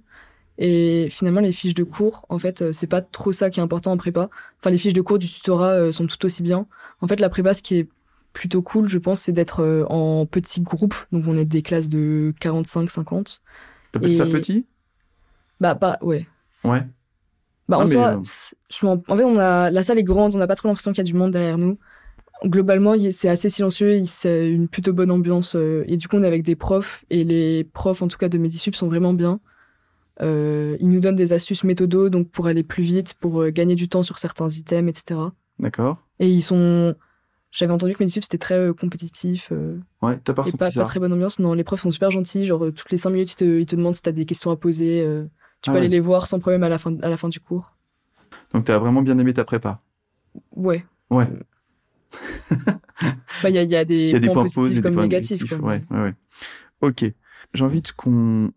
[0.57, 3.63] Et finalement, les fiches de cours, en fait, euh, c'est pas trop ça qui est
[3.63, 4.29] important en prépa.
[4.59, 6.65] Enfin, les fiches de cours du tutorat euh, sont tout aussi bien.
[7.01, 7.89] En fait, la prépa, ce qui est
[8.33, 10.95] plutôt cool, je pense, c'est d'être euh, en petits groupes.
[11.11, 13.41] Donc, on est des classes de 45-50.
[13.91, 14.65] T'appelles ça Et- petit?
[15.59, 16.25] Bah, pas, ouais.
[16.63, 16.81] Ouais.
[17.67, 18.21] Bah, Ah, en soi,
[18.69, 20.91] je m'en- en fait, on a, la salle est grande, on n'a pas trop l'impression
[20.91, 21.77] qu'il y a du monde derrière nous.
[22.45, 25.55] Globalement, c'est assez silencieux, il- c'est une plutôt bonne ambiance.
[25.55, 28.37] et du coup, on est avec des profs, et les profs, en tout cas de
[28.37, 29.39] Medisup, sont vraiment bien.
[30.21, 33.75] Euh, ils nous donnent des astuces méthodo, donc pour aller plus vite, pour euh, gagner
[33.75, 35.19] du temps sur certains items, etc.
[35.59, 35.97] D'accord.
[36.19, 36.95] Et ils sont.
[37.51, 39.49] J'avais entendu que Medisup, c'était très euh, compétitif.
[39.51, 41.39] euh, Ouais, t'as pas et pas, ça pas très bonne ambiance.
[41.39, 42.45] Non, les profs sont super gentils.
[42.45, 44.55] Genre, toutes les 5 minutes, ils te, ils te demandent si t'as des questions à
[44.57, 45.01] poser.
[45.61, 45.77] tu Ah peux ouais.
[45.79, 47.73] aller les voir sans problème à la fin, à la fin du cours.
[48.53, 49.81] Donc t'as vraiment bien aimé ta prépa.
[50.55, 50.85] Ouais.
[51.09, 51.27] Ouais.
[53.43, 54.95] Bah, il y a, il y a des Il y a des points positifs comme
[54.95, 55.41] négatifs.
[55.41, 55.59] négatifs.
[55.61, 56.13] Ouais, ouais, ouais.
[56.81, 57.03] Ok.
[57.53, 58.51] J'ai envie qu'on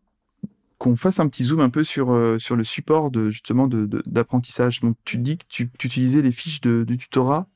[0.78, 3.86] qu'on fasse un petit zoom un peu sur euh, sur le support de justement de
[3.86, 4.80] de- d'apprentissage.
[4.80, 7.48] Donc tu dis que tu, tu utilisais les fiches de, du tutorat?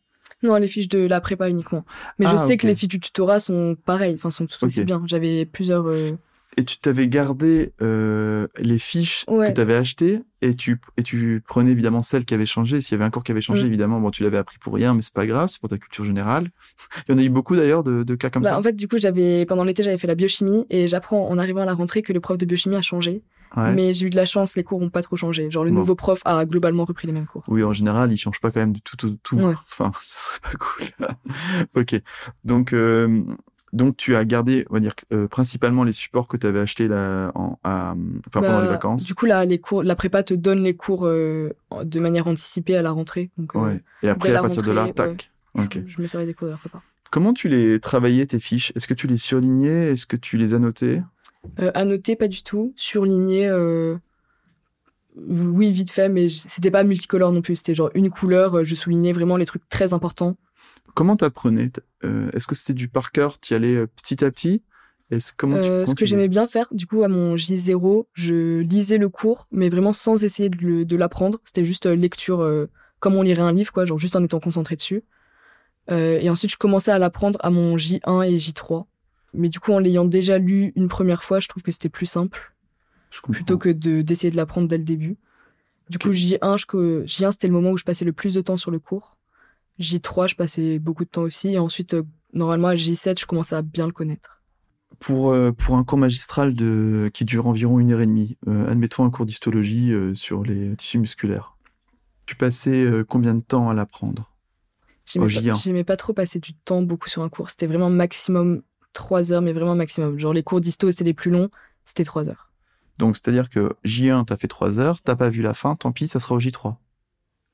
[0.42, 1.84] Non, les fiches de la prépa uniquement.
[2.18, 4.84] Mais je Ah, sais que les fiches du tutorat sont pareilles, enfin sont tout aussi
[4.84, 5.02] bien.
[5.06, 5.86] J'avais plusieurs.
[5.86, 6.12] euh,
[6.58, 9.48] Et tu t'avais gardé euh, les fiches Ouais.
[9.48, 12.82] que tu avais achetées et tu, et tu prenais évidemment celles qui avaient changé.
[12.82, 13.66] S'il y avait un cours qui avait changé, Mm.
[13.68, 16.04] évidemment, bon, tu l'avais appris pour rien, mais c'est pas grave, c'est pour ta culture
[16.04, 16.50] générale.
[17.08, 18.58] Il y en a eu beaucoup d'ailleurs de, de cas comme Bah, ça.
[18.58, 21.62] en fait, du coup, j'avais pendant l'été, j'avais fait la biochimie et j'apprends en arrivant
[21.62, 23.22] à la rentrée que le prof de biochimie a changé.
[23.56, 23.72] Ouais.
[23.74, 25.50] Mais j'ai eu de la chance, les cours ont pas trop changé.
[25.50, 25.76] Genre le Bon.
[25.80, 27.44] nouveau prof a globalement repris les mêmes cours.
[27.48, 29.36] Oui, en général, ils changent pas quand même du tout, tout, tout.
[29.36, 29.52] Ouais.
[29.70, 31.06] Enfin, ça serait pas cool.
[31.76, 32.00] ok.
[32.44, 33.22] Donc, euh,
[33.72, 36.88] donc tu as gardé, on va dire, euh, principalement les supports que tu avais achetés
[36.88, 37.94] là, en, à-
[38.28, 39.04] enfin, pendant Bah, les vacances.
[39.04, 42.76] Du coup, là, les cours, la prépa te donne les cours euh, de manière anticipée
[42.76, 43.30] à la rentrée.
[43.38, 43.80] Donc, euh, ouais.
[44.02, 45.30] Et après, à partir de là, rentrée, tac.
[45.56, 46.82] Je, je me servais des cours de la prépa.
[47.10, 48.72] Comment tu les travaillais, tes fiches?
[48.74, 49.92] Est-ce que tu les surlignais?
[49.92, 51.02] Est-ce que tu les annotais?
[51.60, 52.72] Euh, à noter, pas du tout.
[52.76, 53.96] Surligné, euh,
[55.16, 57.56] oui, vite fait, mais c'était pas multicolore non plus.
[57.56, 58.64] C'était genre une couleur.
[58.64, 60.36] Je soulignais vraiment les trucs très importants.
[60.94, 61.70] Comment t'apprenais
[62.04, 64.62] Euh, Est-ce que c'était du par cœur Tu y allais euh, petit à petit?
[65.12, 68.60] Est-ce comment tu, Euh, ce que j'aimais bien faire, du coup, à mon J0, je
[68.60, 71.38] lisais le cours, mais vraiment sans essayer de, l'apprendre.
[71.44, 74.40] C'était juste euh, lecture euh, comme on lirait un livre, quoi, genre juste en étant
[74.40, 75.04] concentré dessus.
[75.90, 78.86] Euh, et ensuite, je commençais à l'apprendre à mon J1 et J3.
[79.34, 82.06] Mais du coup, en l'ayant déjà lu une première fois, je trouve que c'était plus
[82.06, 82.54] simple.
[83.10, 85.18] Je plutôt que de d'essayer de l'apprendre dès le début.
[85.90, 88.56] Du coup, J1, je, J1 c'était le moment où je passais le plus de temps
[88.56, 89.18] sur le cours.
[89.80, 91.48] J3, je passais beaucoup de temps aussi.
[91.48, 94.42] Et ensuite, euh, normalement, à J7, je commençais à bien le connaître.
[95.00, 98.70] Pour, euh, pour un cours magistral de, qui dure environ une heure et demie, euh,
[98.70, 101.56] admettons un cours d'histologie euh, sur les tissus musculaires,
[102.26, 104.30] tu passais euh, combien de temps à l'apprendre?
[105.06, 105.62] J'aimais Au pas, J1.
[105.62, 107.50] j'aimais pas trop passer du temps beaucoup sur un cours.
[107.50, 110.18] C'était vraiment maximum 3 heures, mais vraiment maximum.
[110.18, 111.48] Genre les cours d'histo, c'est les plus longs,
[111.84, 112.52] c'était 3 heures.
[112.98, 116.06] Donc, c'est-à-dire que J1, t'as fait 3 heures, t'as pas vu la fin, tant pis,
[116.06, 116.76] ça sera au J3.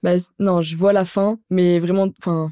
[0.02, 2.50] Bah, non, je vois la fin, mais vraiment, enfin,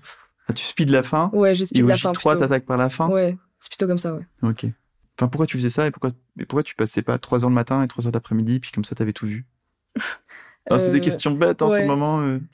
[0.49, 2.41] Ah, tu speed la fin, ouais, je et speed au la fin J3, plutôt.
[2.45, 3.09] t'attaques par la fin?
[3.09, 4.27] Ouais, c'est plutôt comme ça, ouais.
[4.43, 4.67] Ok.
[5.19, 7.55] Enfin, pourquoi tu faisais ça et pourquoi, et pourquoi tu passais pas 3 heures le
[7.55, 9.47] matin et 3 heures l'après-midi, puis comme ça, t'avais tout vu?
[10.69, 11.87] Alors, C'est des Euh, questions bêtes en ce ouais.
[11.87, 12.21] moment.
[12.23, 12.39] euh.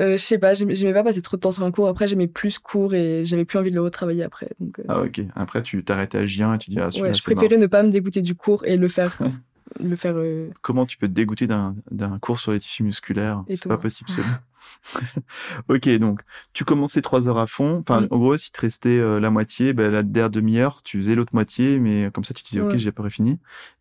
[0.00, 1.88] Euh, je sais pas, j'aimais pas passer trop de temps sur un cours.
[1.88, 4.48] Après, j'aimais plus cours et j'avais plus envie de le retravailler après.
[4.60, 5.20] Donc, euh, Ah, ok.
[5.34, 7.90] Après, tu t'arrêtais à J1 et tu dis, ah, ouais, je préférais ne pas me
[7.90, 9.18] dégoûter du cours et le faire,
[9.80, 10.14] le faire.
[10.16, 13.44] euh, Comment tu peux te dégoûter d'un d'un cours sur les tissus musculaires?
[13.48, 14.22] C'est pas possible, c'est
[15.68, 16.20] ok, donc
[16.52, 17.78] tu commençais 3 heures à fond.
[17.88, 21.14] Enfin, en gros, si te restait euh, la moitié, ben, la dernière demi-heure, tu faisais
[21.14, 23.38] l'autre moitié, mais comme ça, tu disais, ok, j'ai pas fini.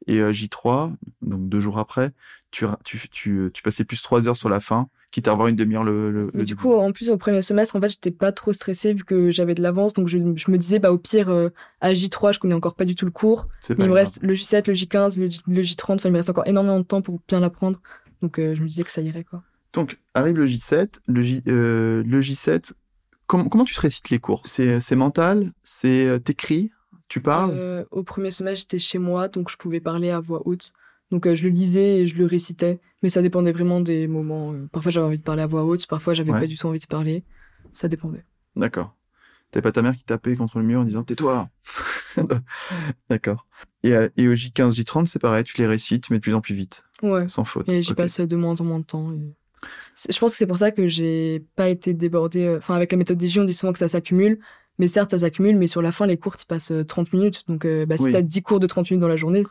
[0.07, 2.13] Et euh, J3, donc deux jours après,
[2.51, 5.55] tu, tu, tu, tu passais plus 3 heures sur la fin, quitte à avoir une
[5.55, 6.55] demi-heure le, le, du début.
[6.61, 9.55] coup, en plus, au premier semestre, en fait, j'étais pas trop stressée vu que j'avais
[9.55, 9.93] de l'avance.
[9.93, 11.49] Donc, je, je me disais, bah, au pire, euh,
[11.81, 13.47] à J3, je connais encore pas du tout le cours.
[13.69, 13.95] Mais il me grave.
[13.97, 15.93] reste le J7, le J15, le, J, le J30.
[15.95, 17.81] Enfin, il me reste encore énormément de temps pour bien l'apprendre.
[18.21, 19.43] Donc, euh, je me disais que ça irait, quoi.
[19.73, 20.99] Donc, arrive le J7.
[21.07, 22.73] Le, J, euh, le J7,
[23.27, 24.41] com- comment tu te récites les cours?
[24.45, 25.51] C'est mental?
[25.63, 26.71] C'est euh, t'écris?
[27.07, 27.51] Tu parles?
[27.53, 30.73] Euh, au premier semestre, j'étais chez moi, donc je pouvais parler à voix haute.
[31.11, 32.79] Donc, euh, je le lisais et je le récitais.
[33.03, 34.53] Mais ça dépendait vraiment des moments.
[34.53, 34.67] euh.
[34.71, 35.85] Parfois, j'avais envie de parler à voix haute.
[35.87, 36.39] Parfois, j'avais Ouais.
[36.41, 37.23] pas du tout envie de parler.
[37.73, 38.25] Ça dépendait.
[38.55, 38.95] D'accord.
[39.51, 41.49] T'avais pas ta mère qui tapait contre le mur en disant tais-toi.
[43.09, 43.45] D'accord.
[43.83, 46.41] Et, euh, et au J15, J30, c'est pareil, tu les récites, mais de plus en
[46.41, 47.27] plus vite, Ouais.
[47.29, 47.69] sans faute.
[47.69, 47.97] Et j'y Ok.
[47.97, 49.11] passe de moins en moins de temps.
[49.13, 49.33] et-
[50.11, 52.55] Je pense que c'est pour ça que j'ai pas été débordée.
[52.57, 54.39] Enfin, avec la méthode des J, on dit souvent que ça s'accumule.
[54.79, 57.43] Mais certes, ça s'accumule, mais sur la fin, les cours, tu passes euh, 30 minutes.
[57.47, 58.11] Donc, euh, bah, si Oui.
[58.11, 59.41] t'as 10 cours de 30 minutes dans la journée,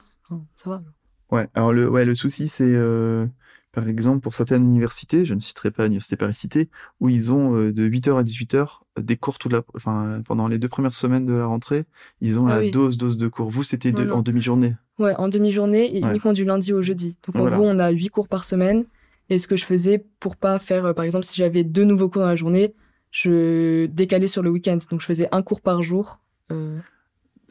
[0.55, 0.83] ça va.
[1.31, 3.27] Ouais, alors le, ouais, le souci, c'est, euh,
[3.73, 7.73] par exemple, pour certaines universités, je ne citerai pas l'université Paris-Cité, où ils ont euh,
[7.73, 11.33] de 8h à 18h des cours toute la, enfin, pendant les deux premières semaines de
[11.35, 11.85] la rentrée,
[12.21, 12.71] ils ont Ah la oui.
[12.71, 13.51] dose, dose de cours.
[13.51, 14.75] Vous, c'était de- en demi-journée.
[14.99, 16.11] Ouais, en demi-journée et Ouais.
[16.11, 17.17] uniquement du lundi au jeudi.
[17.27, 17.57] Donc, en Voilà.
[17.59, 18.85] gros, on a 8 cours par semaine.
[19.29, 22.09] Et ce que je faisais pour pas faire, euh, par exemple, si j'avais deux nouveaux
[22.09, 22.73] cours dans la journée,
[23.11, 24.79] je décalais sur le week-end.
[24.91, 26.21] Donc, je faisais un cours par jour
[26.53, 26.79] euh,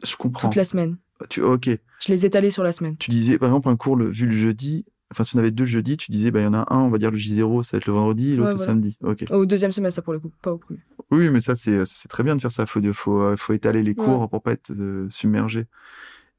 [0.02, 0.48] Je comprends.
[0.48, 0.96] toute la semaine.
[1.30, 1.70] Tu, ok.
[2.04, 2.96] Je les étalais sur la semaine.
[2.98, 5.64] Tu disais, par exemple, un cours, le, vu le jeudi, enfin, si on avait deux
[5.64, 7.62] le jeudi, tu disais, bah, il y en a un, on va dire le J0,
[7.62, 8.98] ça va être le vendredi, l'autre Ouais, le samedi.
[9.02, 9.24] Ok.
[9.30, 10.80] Au deuxième semestre, ça, pour le coup, pas au premier.
[11.10, 12.66] Oui, mais ça, c'est, très bien de faire ça.
[12.66, 14.04] Faut, faut, euh, faut étaler les Ouais.
[14.04, 15.66] cours pour pas être euh, submergé.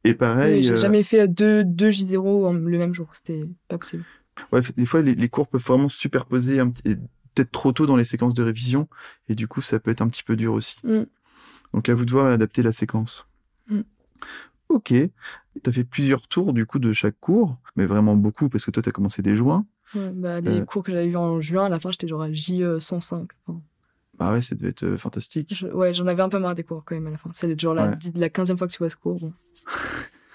[0.04, 3.10] Et Oui, pareil, j'ai euh, jamais fait deux, deux J0 en- le même jour.
[3.13, 4.04] C'était pas possible.
[4.52, 6.96] ouais, des fois, les, les cours peuvent vraiment se superposer un petit- et
[7.34, 8.88] peut-être trop tôt dans les séquences de révision.
[9.30, 10.76] Et du coup, ça peut être un petit peu dur aussi.
[10.84, 11.04] Mm.
[11.74, 13.26] Donc, à vous de voir et adapter la séquence.
[13.70, 13.82] Mm.
[14.69, 14.88] Ok.
[14.89, 15.12] Tu
[15.65, 17.58] as fait plusieurs tours, du coup, de chaque cours.
[17.75, 19.65] Mais vraiment beaucoup, parce que toi, tu as commencé dès juin.
[19.95, 20.65] Ouais, bah, les Euh.
[20.65, 23.30] cours que j'avais vus en juin, à la fin, j'étais genre à J105.
[23.47, 23.62] Enfin,
[24.17, 25.53] Bah ouais, ça devait être euh, fantastique.
[25.56, 27.30] je- ouais, j'en avais un peu marre des cours quand même à la fin.
[27.34, 27.95] C'est genre la, Ouais.
[28.15, 29.19] la 15e fois que tu vois ce cours.
[29.19, 29.32] Bon.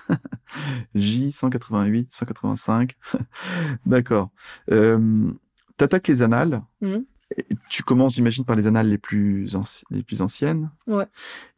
[0.95, 2.97] J 188, 185.
[3.87, 4.31] D'accord.
[4.71, 5.31] Euh,
[5.77, 6.63] T'attaques les annales.
[6.83, 9.49] Et Tu commences, j'imagine, par les annales les plus,
[9.91, 10.71] les plus anciennes.
[10.87, 11.07] Ouais.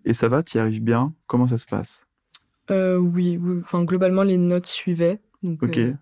[0.04, 1.12] Et ça va, t'y arrives bien.
[1.26, 2.06] Comment ça se passe?
[2.70, 3.61] Euh, oui, oui.
[3.62, 5.20] Enfin, globalement, les notes suivaient.
[5.42, 5.77] Donc, Ok.
[5.79, 5.92] euh,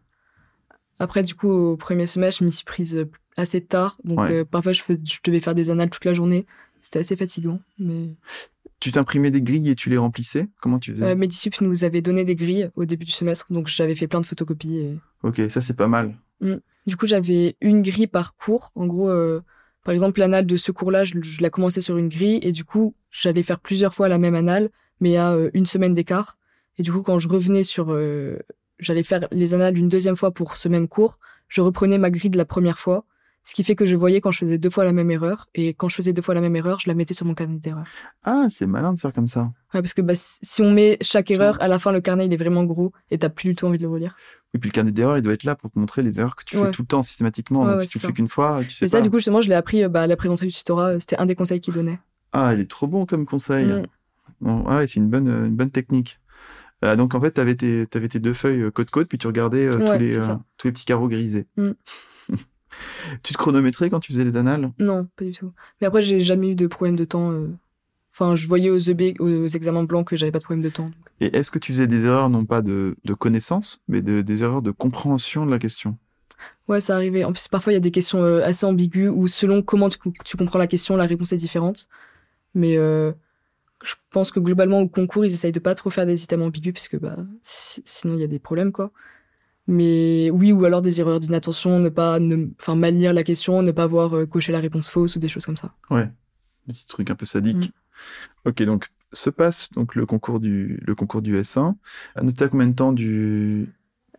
[0.98, 3.98] après, du coup, au premier semestre, je m'y suis prise euh, assez tard.
[4.04, 4.32] Donc, Ouais.
[4.32, 6.46] euh, parfois, je, fais- je devais faire des annales toute la journée.
[6.80, 7.60] C'était assez fatigant.
[7.78, 8.10] Mais
[8.80, 10.48] Tu t'imprimais des grilles et tu les remplissais?
[10.60, 11.14] Comment tu faisais?
[11.14, 13.46] Medisup nous avait donné des grilles au début du semestre.
[13.52, 14.78] Donc, j'avais fait plein de photocopies.
[14.78, 14.98] Et...
[15.22, 16.14] Ok, ça c'est pas mal.
[16.86, 18.72] Du coup, j'avais une grille par cours.
[18.74, 19.08] En gros,
[19.84, 22.64] par exemple, l'annale de ce cours-là, je, je la commençais sur une grille et du
[22.64, 24.70] coup, j'allais faire plusieurs fois la même annale,
[25.00, 26.36] mais à une semaine d'écart.
[26.78, 28.38] Et du coup, quand je revenais sur, euh,
[28.78, 32.30] j'allais faire les annales une deuxième fois pour ce même cours, je reprenais ma grille
[32.30, 33.04] de la première fois,
[33.44, 35.74] ce qui fait que je voyais quand je faisais deux fois la même erreur et
[35.74, 37.86] quand je faisais deux fois la même erreur, je la mettais sur mon carnet d'erreur.
[38.22, 39.50] Ah, c'est malin de faire comme ça.
[39.74, 42.32] Ouais, parce que bah, si on met chaque erreur, à la fin, le carnet il
[42.32, 44.16] est vraiment gros et t'as plus du tout envie de le relire.
[44.54, 46.44] Et puis le carnet d'erreurs, il doit être là pour te montrer les erreurs que
[46.44, 47.64] tu fais tout le temps systématiquement.
[47.64, 48.98] Ouais, Donc si tu le fais qu'une fois, tu sais Mais pas.
[48.98, 50.90] ça, du coup, justement, je l'ai appris euh, bah, à la présentation du tutorat.
[50.90, 51.98] euh, C'était un des conseils qu'il donnait.
[52.32, 53.66] Ah, il est trop bon comme conseil.
[53.66, 53.86] Mm.
[54.40, 56.20] Bon, ah ouais, c'est une bonne, une bonne technique.
[56.84, 59.74] Euh, donc en fait, tes, t'avais tes deux feuilles euh, côte-côte, puis tu regardais euh,
[59.74, 61.46] tous, les, euh, tous petits carreaux grisés.
[61.56, 61.70] Mm.
[63.22, 64.72] tu te chronométrais quand tu faisais les annales?
[64.78, 65.52] Non, pas du tout.
[65.80, 67.32] Mais après, j'ai jamais eu de problème de temps.
[68.12, 70.84] Enfin, je voyais aux EB, aux examens blancs, que j'avais pas de problème de temps.
[70.86, 70.94] donc.
[71.20, 74.42] Et est-ce que tu faisais des erreurs, non pas de, de connaissance, mais de, des
[74.42, 75.96] erreurs de compréhension de la question?
[76.66, 77.24] Ouais, ça arrivait.
[77.24, 80.36] En plus, parfois, il y a des questions assez ambiguës où, selon comment tu, tu,
[80.36, 81.86] comprends la question, la réponse est différente.
[82.54, 82.76] Mais
[83.82, 86.72] je pense que globalement, au concours, ils essayent de pas trop faire des items ambigus,
[86.72, 88.92] parce que bah, sinon, il y a des problèmes, quoi.
[89.68, 92.18] Mais oui, ou alors des erreurs d'inattention, ne pas,
[92.60, 95.28] enfin, mal lire la question, ne pas avoir euh, coché la réponse fausse ou des
[95.28, 95.72] choses comme ça.
[95.90, 96.10] Ouais,
[96.66, 97.72] des petits trucs un peu sadiques.
[98.44, 98.48] Mm.
[98.48, 101.74] Ok, donc se passe donc le concours du le concours du S1.
[102.16, 103.68] À noter à combien de temps du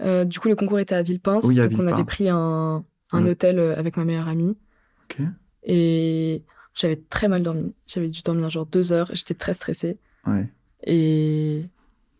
[0.01, 1.43] euh, Du coup, le concours était à Villepinte.
[1.43, 4.57] Oui, à donc on avait pris un, un hôtel euh, avec ma meilleure amie.
[5.03, 5.25] Ok.
[5.63, 7.75] Et j'avais très mal dormi.
[7.87, 9.09] J'avais dû dormir genre deux heures.
[9.13, 9.97] J'étais très stressée.
[10.25, 10.47] Ouais.
[10.85, 11.63] Et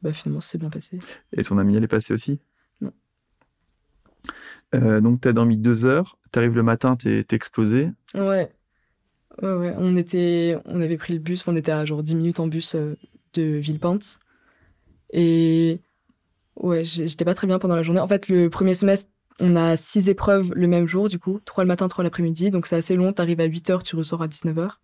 [0.02, 1.00] bah finalement, c'est bien passé.
[1.32, 2.40] Et ton amie, elle est passée aussi?
[2.82, 2.92] Non.
[4.76, 6.18] Euh, donc, t'as dormi deux heures.
[6.32, 7.90] T'arrives le matin, t'es explosé.
[8.14, 8.52] Ouais.
[9.42, 9.74] Ouais, ouais.
[9.78, 12.76] On, était, on avait pris le bus, on était à genre 10 minutes en bus
[12.76, 12.96] euh,
[13.34, 14.20] de Villepinte.
[15.12, 15.80] Et
[16.56, 18.00] ouais, j'étais pas très bien pendant la journée.
[18.00, 21.64] En fait, le premier semestre, on a six épreuves le même jour, du coup, trois
[21.64, 22.52] le matin, trois l'après-midi.
[22.52, 23.14] Donc c'est assez long.
[23.14, 24.82] T'arrives à 8 heures, tu ressors à 19 heures.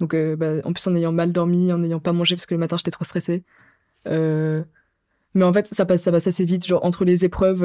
[0.00, 2.54] Donc euh, bah, en plus, en ayant mal dormi, en n'ayant pas mangé parce que
[2.54, 3.44] le matin, j'étais trop stressée.
[4.06, 4.62] Euh,
[5.34, 6.66] mais en fait, ça passe, ça passe assez vite.
[6.66, 7.62] Genre, entre les épreuves,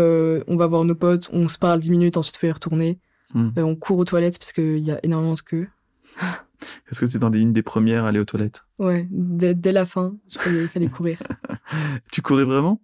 [0.47, 2.99] on va voir nos potes, on se parle 10 minutes, ensuite, il faut y retourner.
[3.33, 3.51] Hmm.
[3.55, 5.69] on court aux toilettes parce qu'il y a énormément de queue.
[6.91, 8.65] Est-ce que tu es dans une des premières à aller aux toilettes?
[8.77, 11.17] Ouais, dès, la fin, il fallait courir.
[12.11, 12.81] tu courais vraiment?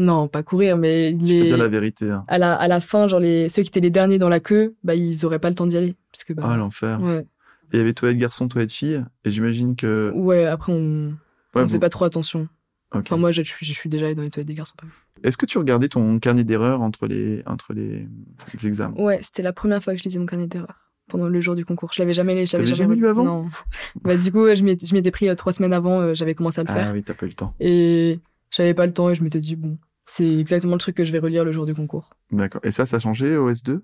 [0.00, 1.42] Non, pas courir, mais tu les...
[1.42, 2.10] dire la vérité.
[2.10, 2.24] Hein.
[2.26, 4.74] À la à la fin, genre les ceux qui étaient les derniers dans la queue,
[4.82, 7.00] bah ils auraient pas le temps d'y aller parce que bah, ah l'enfer.
[7.02, 7.26] Ouais.
[7.72, 10.10] il y avait toilette garçon, toilette fille, et j'imagine que.
[10.14, 11.14] Ouais, après on
[11.54, 12.48] on faisait pas trop attention.
[12.92, 14.74] Enfin moi je suis je suis déjà allé dans les toilettes des garçons.
[15.22, 18.08] Est-ce que tu regardais ton carnet d'erreurs entre les entre les,
[18.54, 18.94] les examens?
[18.96, 21.66] Ouais, c'était la première fois que je lisais mon carnet d'erreurs pendant le jour du
[21.66, 21.92] concours.
[21.92, 23.24] Je l'avais jamais, je l'avais jamais, lu avant?
[23.24, 23.48] Non.
[24.02, 26.72] bah, du coup, je m'étais pris euh, trois semaines avant, euh, j'avais commencé à le
[26.72, 26.86] faire.
[26.88, 27.52] Ah oui, t'as pas eu le temps.
[27.60, 29.76] Et j'avais pas le temps et je m'étais dit bon,
[30.10, 32.10] c'est exactement le truc que je vais relire le jour du concours.
[32.32, 32.60] D'accord.
[32.64, 33.80] Et ça, ça a changé au S2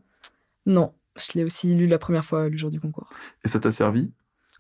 [0.67, 3.09] Non, je l'ai aussi lu la première fois le jour du concours.
[3.45, 4.11] Et ça t'a servi?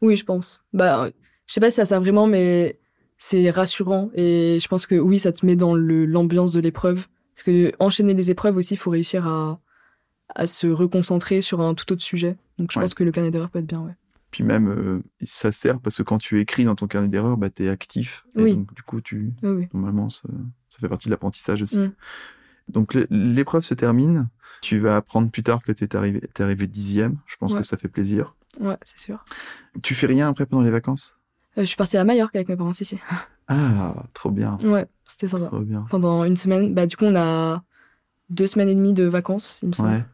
[0.00, 0.62] Oui, je pense.
[0.72, 1.10] Bah,
[1.46, 2.78] je sais pas si ça sert vraiment, mais
[3.18, 7.08] c'est rassurant et je pense que oui, ça te met dans l'ambiance de l'épreuve.
[7.34, 9.60] Parce que enchaîner les épreuves aussi, il faut réussir à,
[10.34, 12.36] à se reconcentrer sur un tout autre sujet.
[12.58, 13.94] Donc je pense que le carnet d'erreurs peut être bien, ouais.
[14.30, 17.48] Puis même, euh, ça sert parce que quand tu écris dans ton carnet d'erreurs, bah,
[17.48, 18.26] tu es actif.
[18.36, 18.56] Et oui.
[18.56, 19.32] donc, du coup, tu...
[19.42, 20.28] Oui, normalement, ça,
[20.80, 21.78] fait partie de l'apprentissage aussi.
[21.78, 21.92] Mm.
[22.68, 24.28] Donc l'épreuve se termine.
[24.62, 27.18] Tu vas apprendre plus tard que tu es arrivé, es arrivé dixième.
[27.26, 28.34] Je pense que ça fait plaisir.
[28.60, 29.24] Ouais, c'est sûr.
[29.82, 31.16] Tu fais rien après pendant les vacances?
[31.58, 32.98] Euh, Je suis partie à Majorque avec mes parents ici.
[33.48, 34.58] Ah, trop bien.
[34.64, 35.46] Ouais, c'était sympa.
[35.46, 35.86] Trop bien.
[35.88, 36.74] Pendant une semaine.
[36.74, 37.62] Bah, du coup, on a
[38.28, 39.90] deux semaines et demie de vacances, il me semble.
[39.90, 40.04] Ouais.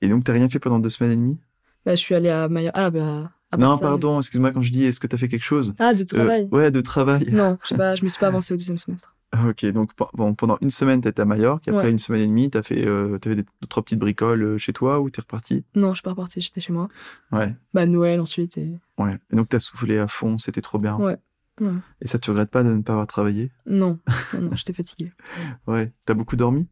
[0.00, 1.38] Et donc, t'as rien fait pendant deux semaines et demie?
[1.86, 2.74] Bah, je suis allée à Majorque.
[2.74, 3.30] Ah, bah.
[3.56, 5.74] non, pardon, excuse-moi quand je dis est-ce que tu as fait quelque chose?
[5.78, 6.48] Ah, de travail.
[6.52, 7.30] Euh, ouais, de travail.
[7.30, 9.14] Non, je sais pas, je me suis pas avancée au deuxième semestre.
[9.32, 12.26] Ok, donc bon, pendant une semaine, tu étais à Majorque, et après une semaine et
[12.26, 15.20] demie, tu as fait, euh, fait des, trois petites bricoles euh, chez toi ou tu
[15.20, 15.64] es reparti?
[15.76, 16.88] Non, je suis pas reparti, j'étais chez moi.
[17.30, 17.54] Ouais.
[17.72, 18.58] Bah, Noël ensuite.
[18.58, 18.80] Et...
[18.98, 20.96] Ouais, et donc tu as soufflé à fond, c'était trop bien.
[20.96, 21.16] Ouais.
[21.60, 21.72] ouais.
[22.00, 23.52] Et ça, tu regrettes pas de ne pas avoir travaillé?
[23.66, 24.00] Non,
[24.34, 25.12] non, non j'étais fatiguée.
[25.68, 26.66] ouais, t'as beaucoup dormi?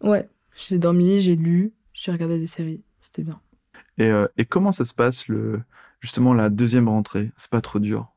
[0.00, 3.40] Ouais, j'ai dormi, j'ai lu, j'ai regardé des séries, c'était bien.
[4.00, 5.60] Euh, et, comment ça se passe, le,
[6.00, 7.32] justement, la deuxième rentrée?
[7.36, 8.12] C'est pas trop dur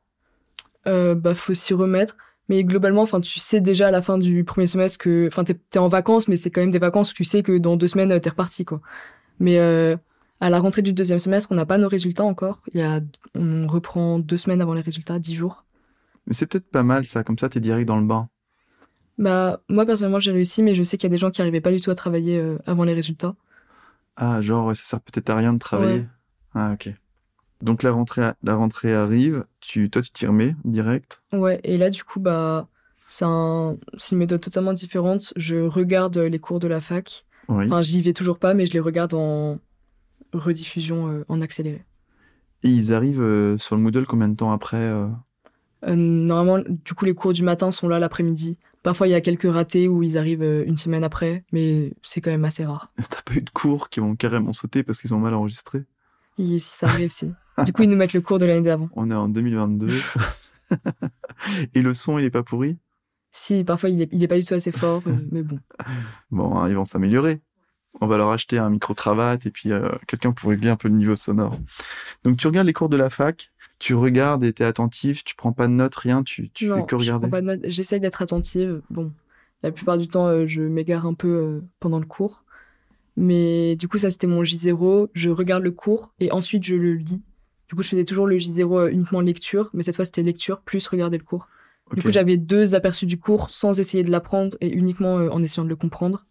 [0.87, 2.17] euh, Bah, faut s'y remettre.
[2.49, 5.57] Mais globalement, enfin, tu sais déjà à la fin du premier semestre que, enfin, t'es
[5.73, 7.87] es en vacances, mais c'est quand même des vacances où tu sais que dans deux
[7.87, 8.81] semaines, t'es reparti, quoi.
[9.39, 9.95] Mais euh,
[10.41, 12.61] à la rentrée du deuxième semestre, on n'a pas nos résultats encore.
[12.73, 12.99] Il y a,
[13.35, 15.63] on reprend deux semaines avant les résultats, dix jours.
[16.27, 17.23] Mais c'est peut-être pas mal, ça.
[17.23, 18.29] Comme ça, t'es direct dans le bain.
[19.17, 21.61] Bah, moi, personnellement, j'ai réussi, mais je sais qu'il y a des gens qui arrivaient
[21.61, 23.35] pas du tout à travailler euh, avant les résultats.
[24.15, 26.05] Ah, genre, ça sert peut-être à rien de travailler.
[26.53, 26.93] Ah, ok.
[27.63, 31.23] Donc la rentrée, la rentrée arrive, tu, toi tu t'y remets direct?
[31.31, 32.67] Ouais, et là du coup, bah,
[33.07, 33.77] c'est un,
[34.11, 35.33] une méthode totalement différente.
[35.37, 37.25] Je regarde les cours de la fac.
[37.47, 39.59] Enfin, j'y vais toujours pas, mais je les regarde en
[40.33, 41.85] rediffusion euh, en accéléré.
[42.63, 45.07] Et ils arrivent euh, sur le Moodle combien de temps après euh?
[45.85, 48.57] Normalement, du coup, les cours du matin sont là l'après-midi.
[48.83, 52.31] Parfois, il y a quelques ratés où ils arrivent une semaine après, mais c'est quand
[52.31, 52.91] même assez rare.
[53.09, 55.83] T'as pas eu de cours qui vont carrément sauter parce qu'ils ont mal enregistré?
[56.37, 57.31] Si ça arrive, si.
[57.65, 58.89] Du coup, ils nous mettent le cours de l'année d'avant.
[58.95, 59.89] On est en 2022.
[61.73, 62.77] Et le son, il est pas pourri?
[63.31, 65.59] Si, parfois, il est, il est pas du tout assez fort, euh, mais bon.
[66.31, 67.41] Bon, hein, ils vont s'améliorer.
[68.01, 70.95] On va leur acheter un micro-cravate et puis euh, quelqu'un pour régler un peu le
[70.95, 71.59] niveau sonore.
[72.23, 73.51] Donc, tu regardes les cours de la fac
[73.83, 76.95] tu regardes et t'es attentif, tu prends pas de notes, rien, tu, tu fais que
[76.95, 77.25] regarder.
[77.25, 78.81] Je prends pas de notes, j'essaye d'être attentive.
[78.89, 79.11] Bon,
[79.61, 82.45] la plupart du temps, euh, je m'égare un peu euh, pendant le cours.
[83.17, 85.09] Mais du coup, ça c'était mon J0.
[85.13, 87.21] Je regarde le cours et ensuite je le lis.
[87.69, 90.61] Du coup, je faisais toujours le J0 euh, uniquement lecture, mais cette fois c'était lecture
[90.61, 91.47] plus regarder le cours.
[91.93, 95.43] Du coup, j'avais deux aperçus du cours sans essayer de l'apprendre et uniquement euh, en
[95.43, 96.25] essayant de le comprendre.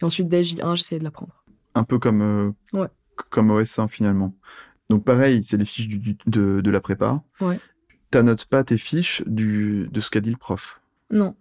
[0.00, 1.44] Et ensuite, dès J1, j'essayais de l'apprendre.
[1.74, 2.88] Un peu comme, euh, Ouais.
[3.30, 4.34] comme OS1 finalement.
[4.88, 7.22] Donc pareil, c'est les fiches du- du- de, de la prépa.
[7.40, 7.58] Ouais.
[8.10, 10.80] T'annotes pas tes fiches du, de ce qu'a dit le prof?
[11.10, 11.34] Non.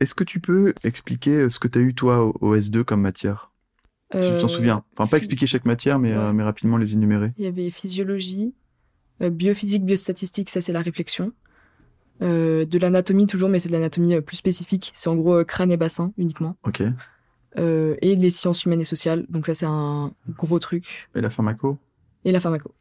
[0.00, 3.00] Est-ce que tu peux expliquer ce que tu as eu toi au, au S2 comme
[3.02, 3.50] matière?
[4.14, 4.84] Si tu t'en souviens.
[4.96, 6.32] Enfin, pas expliquer chaque matière, mais, Ouais.
[6.32, 7.32] mais rapidement les énumérer.
[7.38, 8.54] Il y avait physiologie,
[9.20, 11.32] biophysique, biostatistique, ça c'est la réflexion.
[12.22, 14.90] Euh, de l'anatomie toujours, mais c'est de l'anatomie euh, plus spécifique.
[14.94, 16.56] C'est en gros euh, crâne et bassin uniquement.
[16.64, 16.82] Ok.
[17.58, 19.26] Euh, et les sciences humaines et sociales.
[19.28, 21.08] Donc ça c'est un gros truc.
[21.14, 21.78] Et la pharmaco?
[22.24, 22.72] Et la pharmaco.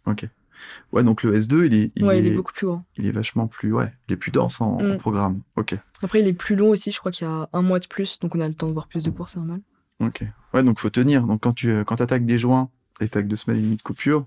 [0.93, 2.85] Ouais, donc le S2, il est, il ouais, est, il est beaucoup plus grand.
[2.97, 4.97] il est vachement plus, ouais, il est plus dense en, en Mm.
[4.99, 5.41] programme.
[5.57, 5.75] Ok.
[6.01, 8.19] Après il est plus long aussi, je crois qu'il y a un mois de plus,
[8.19, 9.59] donc on a le temps de voir plus de cours, c'est normal.
[9.99, 10.23] Ok.
[10.53, 11.27] Ouais, donc faut tenir.
[11.27, 12.69] Donc quand tu euh, quand attaques des joints
[13.01, 14.25] et t'as que deux semaines et demie de coupure,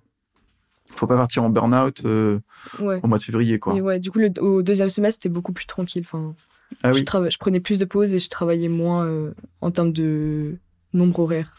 [0.94, 2.38] faut pas partir en burn-out euh,
[2.80, 3.00] Ouais.
[3.02, 3.74] au mois de février, quoi.
[3.74, 6.02] Et ouais, du coup, le, au deuxième semestre, c'était beaucoup plus tranquille.
[6.04, 6.34] Enfin,
[6.82, 7.04] Ah je, oui.
[7.04, 10.56] trava- je prenais plus de pauses et je travaillais moins euh, en termes de
[10.92, 11.56] nombre horaire.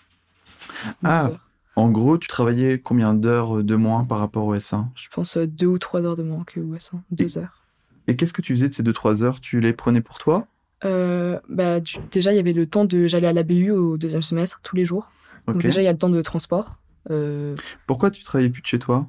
[1.04, 1.32] Ah.
[1.76, 5.48] En gros, tu travaillais combien d'heures de moins par rapport au S1 Je pense euh,
[5.48, 7.00] deux ou trois heures de moins que OS1.
[7.12, 7.64] Deux heures.
[8.08, 9.40] Et qu'est-ce que tu faisais de ces deux trois heures?
[9.40, 10.48] Tu les prenais pour toi?
[10.84, 11.80] Euh, bah,
[12.12, 13.08] déjà, il y avait le temps de.
[13.08, 15.12] J'allais à la BU au deuxième semestre, tous les jours.
[15.48, 16.80] Donc, déjà, il y a le temps de transport.
[17.12, 17.56] Euh,
[17.88, 19.08] Pourquoi tu travaillais plus de chez toi?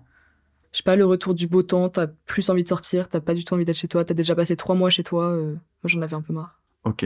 [0.73, 3.35] Je sais pas, le retour du beau temps, t'as plus envie de sortir, t'as pas
[3.35, 5.25] du tout envie d'être chez toi, t'as déjà passé trois mois chez toi.
[5.31, 6.61] euh, moi, j'en avais un peu marre.
[6.85, 7.05] Ok.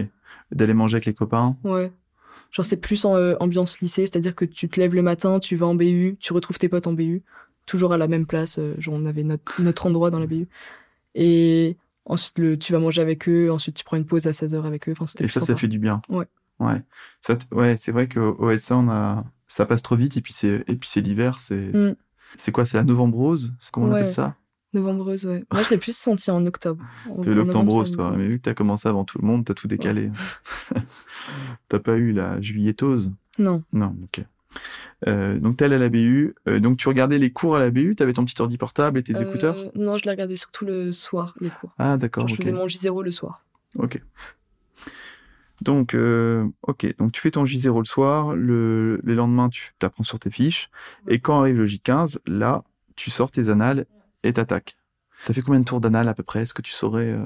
[0.53, 1.57] D'aller manger avec les copains?
[1.65, 1.91] Ouais.
[2.51, 5.57] Genre, c'est plus en euh, ambiance lycée, c'est-à-dire que tu te lèves le matin, tu
[5.57, 7.23] vas en BU, tu retrouves tes potes en BU,
[7.67, 8.59] toujours à la même place.
[8.59, 10.47] euh, genre, on avait notre, notre endroit dans la BU.
[11.15, 14.63] Et ensuite, le, tu vas manger avec eux, ensuite, tu prends une pause à 16h
[14.65, 14.93] avec eux.
[14.93, 16.01] Enfin, Et ça, ça fait du bien.
[16.09, 16.27] Ouais.
[16.61, 16.83] Ouais.
[17.21, 19.25] Ça, ouais, c'est vrai qu'au au S1, on a...
[19.49, 21.39] ça passe trop vite et puis c'est et puis c'est l'hiver.
[21.41, 21.97] C'est Mm.
[22.37, 23.99] C'est quoi C'est la novembrose C'est comment on Ouais.
[24.01, 24.37] appelle ça
[24.73, 25.45] Novembreuse, ouais.
[25.53, 26.85] Moi, je l'ai plus senti en octobre.
[27.23, 28.13] T'es l'octombrose, toi.
[28.17, 30.11] Mais vu que t'as commencé avant tout le monde, t'as tout décalé.
[31.69, 33.63] t'as pas eu la juilletose Non.
[33.73, 34.25] Non, ok.
[35.07, 36.35] Euh, donc t'es allé à la BU.
[36.49, 37.95] Euh, donc tu regardais les cours à la BU.
[37.97, 39.57] T'avais ton petit ordi portable et tes Euh, écouteurs?
[39.75, 41.71] Non, je l'ai regardé surtout le soir, les cours.
[41.79, 42.27] Ah d'accord.
[42.29, 43.45] Je faisais mon J0 le soir.
[43.77, 44.01] Ok.
[45.63, 46.95] Donc, euh, ok.
[46.99, 48.35] Donc, tu fais ton J0 le soir.
[48.35, 50.71] Le, les lendemains, tu apprends sur tes fiches.
[51.09, 52.65] Et quand arrive le J15, là,
[52.97, 53.87] tu sors tes annales
[54.23, 54.77] et t'attaques.
[55.25, 56.43] T'as fait combien de tours d'annales à peu près?
[56.43, 57.25] Est-ce que tu saurais euh,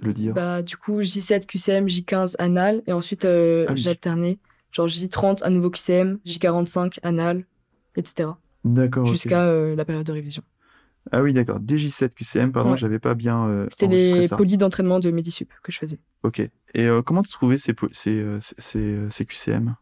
[0.00, 0.34] le dire?
[0.34, 4.38] Bah, du coup, J7 QCM, J15 anal, et ensuite euh, Ah oui.
[4.70, 7.44] Genre J30 à nouveau QCM, J45 anal,
[7.96, 8.30] etc.
[8.64, 9.06] D'accord.
[9.06, 10.42] Jusqu'à euh, la période de révision.
[11.12, 11.58] Ah oui, d'accord.
[11.60, 12.76] DJ7 QCM, pardon, Ouais.
[12.76, 13.46] j'avais pas bien.
[13.46, 15.98] euh, C'était les polis d'entraînement de Medisup que je faisais.
[16.22, 16.40] Ok.
[16.40, 16.50] Et
[16.86, 19.74] euh, comment tu trouvais ces, ces, euh, ces, ces, euh, ces QCM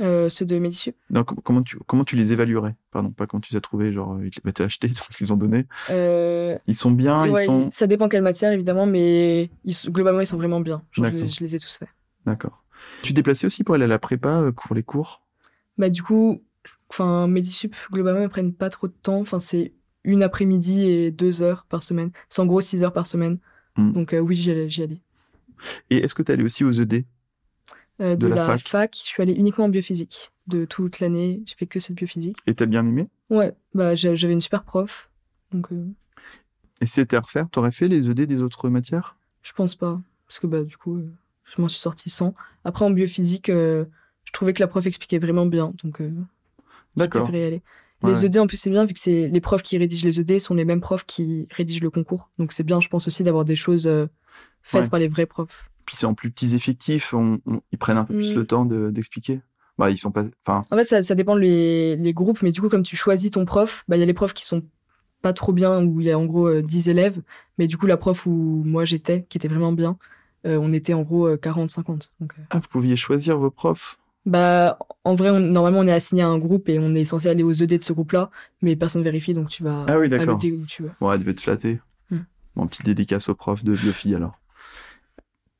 [0.00, 0.96] Euh, ceux de Medisup.
[1.10, 2.74] Non, com- comment tu, comment tu les évaluerais?
[2.90, 5.32] Pardon, pas comment tu les as trouvés, genre, ils les mettaient achetés, donc ils les
[5.32, 5.66] ont donnés.
[5.88, 7.68] Ils sont bien, ouais, ils sont.
[7.72, 10.82] Ça dépend quelle matière, évidemment, mais ils globalement, ils sont vraiment bien.
[10.92, 11.34] Genre, je, les, D'accord.
[11.34, 11.88] je les ai tous faits.
[12.26, 12.62] D'accord.
[13.02, 15.22] Tu te déplaçais aussi pour aller à la prépa pour les cours?
[15.78, 16.42] Bah, du coup,
[16.90, 19.20] enfin, Medisup, globalement, ils prennent pas trop de temps.
[19.20, 19.72] Enfin, c'est
[20.04, 22.10] une après-midi et deux heures par semaine.
[22.28, 23.38] C'est en gros six heures par semaine.
[23.76, 23.92] Hmm.
[23.92, 25.00] Donc, euh, oui, j'y allais.
[25.90, 27.04] Et est-ce que tu allais aussi aux ED
[28.00, 28.60] Euh, De de, la la, fac?
[28.60, 28.94] fac.
[28.96, 30.32] je suis allée uniquement en biophysique.
[30.46, 32.38] De toute l'année, j'ai fait que ce biophysique.
[32.46, 33.08] et t'as bien aimé?
[33.30, 35.10] Ouais, bah, j'a- j'avais une super prof.
[35.52, 35.86] Donc, euh,
[36.80, 39.16] Et si c'était à refaire, t'aurais fait les ED des autres matières?
[39.42, 40.00] Je pense pas.
[40.26, 41.00] Parce que, bah, du coup,
[41.44, 42.34] je m'en suis sortie sans.
[42.64, 45.72] Après, en biophysique, je trouvais que la prof expliquait vraiment bien.
[45.84, 46.16] Donc, euh, je
[46.96, 47.22] D'accord.
[47.22, 47.62] préférais y aller.
[48.08, 48.24] Les.
[48.26, 50.54] ED, en plus, c'est bien, vu que c'est les profs qui rédigent les ED sont
[50.54, 52.30] les mêmes profs qui rédigent le concours.
[52.38, 54.06] Donc, c'est bien, je pense aussi, d'avoir des choses euh,
[54.62, 55.68] faites par les vrais profs.
[55.86, 58.64] Puis c'est en plus petits effectifs, on- on- ils prennent un peu plus le temps
[58.64, 59.40] de- d'expliquer.
[59.78, 60.24] bah, ils sont pas.
[60.46, 63.30] Enfin, En fait, ça, ça dépend les, les groupes, mais du coup, comme tu choisis
[63.30, 64.62] ton prof, bah, il y a les profs qui sont
[65.22, 67.20] pas trop bien, où il y a en gros euh, 10 élèves,
[67.58, 69.96] mais du coup, la prof où moi j'étais, qui était vraiment bien,
[70.46, 72.12] euh, on était en gros 40-50.
[72.20, 73.98] Donc, euh, ah, vous pouviez choisir vos profs?
[74.26, 77.28] Bah, en vrai, on- normalement, on est assigné à un groupe et on est censé
[77.28, 78.30] aller aux ED de ce groupe-là,
[78.62, 80.38] mais personne vérifie, donc tu vas Ah oui, à d'accord.
[80.42, 80.90] l'ED où tu veux.
[81.12, 81.80] Elle devait te flatter.
[82.10, 82.16] Mm.
[82.56, 84.38] Bon, petit dédicace au prof de biophie alors.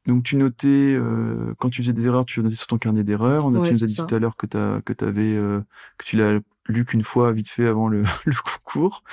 [0.06, 3.46] Donc tu notais, euh, quand tu faisais des erreurs, tu notais sur ton carnet d'erreurs.
[3.46, 4.02] On a Ouais, tu nous as dit ça.
[4.04, 5.60] tout à l'heure que, t'as- que, t'avais, euh,
[5.96, 9.04] que tu l'as lu qu'une fois vite fait avant le, le concours.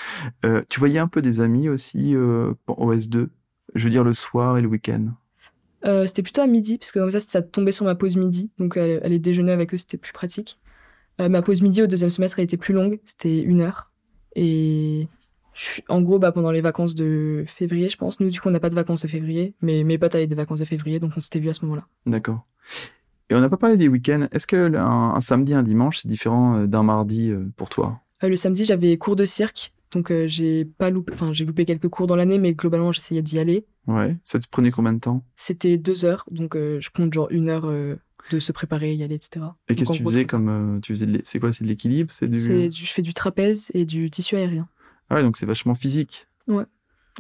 [0.46, 3.30] Euh, tu voyais un peu des amis aussi euh, au S2,
[3.76, 5.10] je veux dire le soir et le week-end?
[5.86, 8.52] Euh, c'était plutôt à midi, parce que comme ça, ça tombait sur ma pause midi.
[8.60, 10.60] Donc, aller, aller déjeuner avec eux, c'était plus pratique.
[11.22, 13.00] Euh, ma pause midi au deuxième semestre, elle était plus longue.
[13.04, 13.92] C'était une heure.
[14.36, 15.08] Et
[15.88, 18.20] en gros, bah, pendant les vacances de février, je pense.
[18.20, 19.56] Nous, du coup, on n'a pas de vacances de février.
[19.62, 21.88] Mais mes potes avaient des vacances de février, donc on s'était vus à ce moment-là.
[22.06, 22.46] D'accord.
[23.30, 24.28] Et on n'a pas parlé des week-ends.
[24.32, 28.02] Est-ce que un, un samedi, un dimanche, c'est différent euh, d'un mardi pour toi?
[28.24, 31.66] Euh, le samedi, j'avais cours de cirque Donc euh, j'ai pas loupé, enfin j'ai loupé
[31.66, 33.66] quelques cours dans l'année, mais globalement j'essayais d'y aller.
[33.88, 34.18] Ouais.
[34.24, 35.24] Ça te prenait combien de temps?
[35.36, 37.96] C'était deux heures, donc euh, je compte genre une heure euh,
[38.32, 39.56] de se préparer, y aller, etc.
[39.68, 41.52] Et qu'est-ce que tu faisais comme tu faisais de c'est quoi?
[41.54, 42.12] C'est de l'équilibre?
[42.14, 44.68] C'est du du- Je fais du trapèze et du tissu aérien.
[45.10, 46.66] ah ouais donc c'est vachement physique Ouais,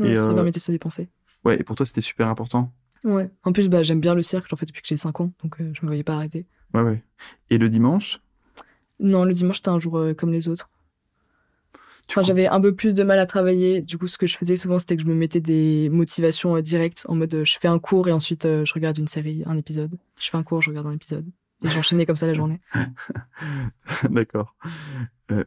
[0.03, 1.09] Et, ça permettait de se dépenser.
[1.45, 2.72] ouais et pour toi c'était super important?
[3.03, 3.30] Ouais.
[3.43, 5.55] En plus, bah, j'aime bien le cirque, j'en fais depuis que j'ai 5 ans, donc
[5.59, 6.45] je me voyais pas arrêter.
[6.74, 7.03] ouais ouais
[7.49, 8.20] et le dimanche?
[8.99, 10.70] Non, le dimanche, c'était un jour comme les autres.
[12.10, 13.82] Enfin, j'avais un peu plus de mal à travailler.
[13.82, 16.62] Du coup, ce que je faisais souvent, c'était que je me mettais des motivations euh,
[16.62, 19.43] directes, en mode euh, je fais un cours et ensuite euh, je regarde une série,
[19.45, 19.95] un épisode.
[20.20, 21.26] Je fais un cours, je regarde un épisode.
[21.64, 22.62] Et j'enchaînais comme ça la journée.
[24.10, 24.55] D'accord.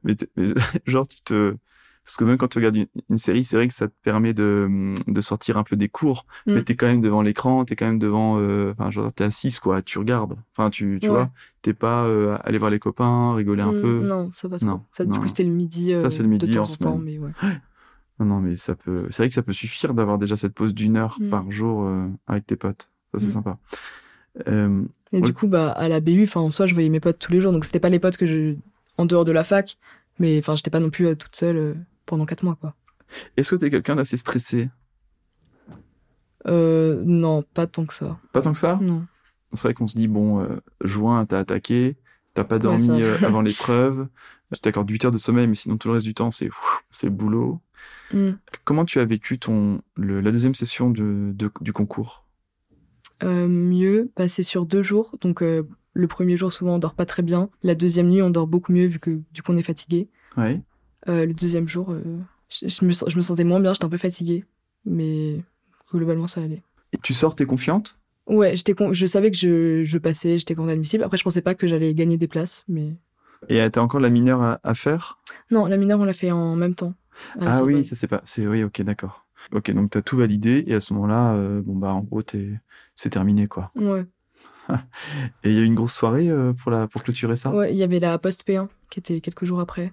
[0.05, 0.15] Mais
[0.87, 1.57] genre, tu te.
[2.05, 4.35] Parce que même quand tu regardes une, une série, c'est vrai que ça te permet
[4.35, 6.27] de, de sortir un peu des cours.
[6.47, 6.53] Mm.
[6.55, 8.39] Mais t'es quand même devant l'écran, t'es quand même devant.
[8.41, 9.83] euh, Enfin, genre, t'es assise, quoi.
[9.83, 10.37] Tu regardes.
[10.57, 11.15] Enfin, tu, tu Ouais.
[11.15, 11.31] vois.
[11.63, 14.01] T'es pas euh, aller voir les copains, rigoler un Mm, peu.
[14.03, 14.67] Non, ça va trop.
[14.67, 15.13] Non, Ça, non.
[15.13, 15.97] Du coup, c'était le midi.
[15.97, 17.31] Ça, euh, c'est le midi de temps en en temps, mais ouais.
[18.19, 19.07] Non, non, mais ça peut.
[19.11, 21.31] C'est vrai que ça peut suffire d'avoir déjà cette pause d'une heure Mm.
[21.31, 22.91] par jour euh, avec tes potes.
[23.15, 23.31] Ça, c'est Mm.
[23.31, 23.59] sympa.
[24.49, 24.83] Euh,
[25.13, 25.23] Et Ouais.
[25.23, 27.41] du coup, bah, à la BU, enfin, en soi, je voyais mes potes tous les
[27.41, 27.53] jours.
[27.53, 28.55] Donc, c'était pas les potes que je.
[28.99, 29.79] en dehors de la fac.
[30.19, 31.75] Mais enfin, j'étais pas non plus euh, toute seule euh,
[32.07, 32.75] pendant 4 mois, quoi.
[33.37, 34.69] Est-ce que t'es quelqu'un d'assez stressé?
[36.47, 38.19] Euh, non, pas tant que ça.
[38.33, 38.79] Pas tant que ça?
[38.83, 39.07] Non.
[39.55, 41.97] C'est vrai qu'on se dit, bon, euh, juin, t'as attaqué,
[42.35, 44.09] t'as pas dormi euh, avant l'épreuve,
[44.53, 46.51] tu t'accordes 8 heures de sommeil, mais sinon tout le reste du temps, c'est
[46.91, 47.61] c'est le boulot.
[48.13, 48.31] Mm.
[48.65, 52.25] Comment tu as vécu ton, le- la deuxième session de, de- du concours?
[53.23, 55.17] Euh, mieux, bah, c'est sur deux jours.
[55.21, 57.51] Donc, euh, le premier jour, souvent, on dort pas très bien.
[57.63, 60.09] La deuxième nuit, on dort beaucoup mieux vu que du coup, on est fatigué.
[60.37, 60.61] Ouais.
[61.09, 62.03] Euh, le deuxième jour, euh,
[62.49, 64.45] je, je me, sens- je me sentais moins bien, j'étais un peu fatiguée.
[64.85, 65.43] Mais
[65.93, 66.63] globalement, ça allait.
[66.93, 67.99] Et tu sors, t'es confiante?
[68.27, 71.03] Ouais, j'étais con- je savais que je, je passais, j'étais content admissible.
[71.05, 72.65] Après, je pensais pas que j'allais gagner des places.
[72.69, 72.95] Mais
[73.49, 75.19] Et t'as encore la mineure à, à faire?
[75.51, 76.95] Non, la mineure, on l'a fait en même temps.
[77.41, 78.21] Ah oui, ça c'est pas.
[78.25, 79.27] C'est oui, ok, d'accord.
[79.53, 82.23] Ok, donc t'as tout validé et à ce moment-là, euh, bon bah en gros
[82.95, 83.71] c'est terminé quoi.
[83.77, 84.05] Ouais.
[85.45, 87.51] Et il y a eu une grosse soirée euh, pour la pour clôturer ça?
[87.51, 89.93] Ouais, il y avait la post P1 qui était quelques jours après.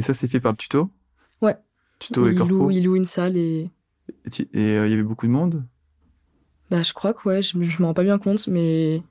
[0.00, 0.90] Et ça c'est fait par le tuto?
[1.42, 1.56] Ouais.
[1.98, 2.54] Tuto et il, corpo?
[2.54, 3.70] loue, il loue une salle et
[4.24, 5.62] Et et, euh, il y avait beaucoup de monde?
[6.70, 9.02] bah je crois que ouais, je, je m'en rends pas bien compte, mais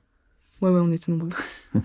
[0.62, 1.28] ouais ouais, on était nombreux.
[1.74, 1.82] Donc,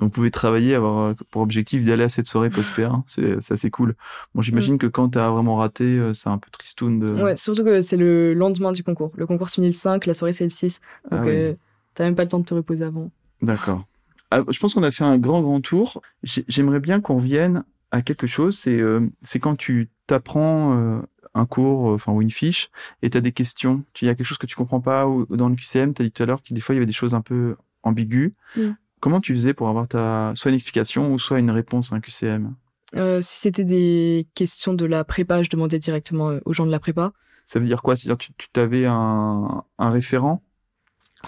[0.00, 3.04] vous pouvez travailler, avoir euh, pour objectif d'aller à cette soirée post-P1.
[3.06, 3.94] C'est c'est assez cool.
[4.34, 7.06] Bon, j'imagine que quand t'as vraiment raté, euh, c'est un peu tristoun de.
[7.22, 9.12] Ouais, surtout que c'est le lendemain du concours.
[9.16, 10.80] Le concours finit le 5, la soirée c'est le 6.
[11.10, 11.28] Donc Ah oui.
[11.32, 11.54] euh,
[11.94, 13.10] t'as même pas le temps de te reposer avant.
[13.40, 13.84] D'accord.
[14.30, 16.02] Ah, je pense qu'on a fait un grand, grand tour.
[16.22, 18.58] J'ai- J'aimerais bien qu'on revienne à quelque chose.
[18.58, 21.00] C'est euh, c'est quand tu t'apprends euh,
[21.34, 22.70] un cours, euh, enfin, ou une fiche,
[23.02, 23.84] et t'as des questions.
[23.92, 26.04] Tu- Il y a quelque chose que tu comprends pas, ou dans le QCM, t'as
[26.04, 28.32] dit tout à l'heure que des fois, il y avait des choses un peu ambiguës.
[28.56, 28.70] Mm.
[29.00, 32.00] Comment tu faisais pour avoir ta, soit une explication ou soit une réponse à un
[32.00, 32.54] QCM
[32.96, 36.70] Euh, si c'était des questions de la prépa, je demandais directement euh, aux gens de
[36.72, 37.12] la prépa.
[37.44, 37.96] Ça veut dire quoi?
[37.96, 40.42] C'est-à-dire tu, tu t'avais un, un référent?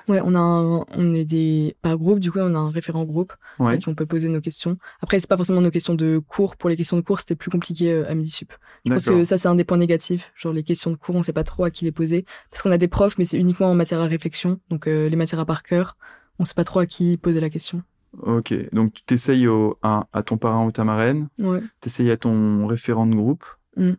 [0.08, 3.04] Ouais, on a un- on est des par groupe, du coup on a un référent
[3.04, 3.72] groupe Ouais.
[3.72, 4.78] à qui on peut poser nos questions.
[5.00, 6.56] Après c'est pas forcément nos questions de cours.
[6.56, 8.52] Pour les questions de cours, c'était plus compliqué euh, à midi sup.
[8.86, 10.32] Je pense que ça c'est un des points négatifs.
[10.36, 12.70] Genre les questions de cours, on sait pas trop à qui les poser parce qu'on
[12.70, 14.60] a des profs, mais c'est uniquement en matière à réflexion.
[14.70, 15.96] Donc euh, les matières à par cœur,
[16.38, 17.82] on sait pas trop à qui poser la question.
[18.22, 18.54] Ok.
[18.72, 19.48] Donc tu t'essayes
[19.82, 21.60] à ton parrain ou ta marraine, Ouais.
[21.80, 23.44] t'essayes à ton référent de groupe.
[23.76, 23.92] Mm.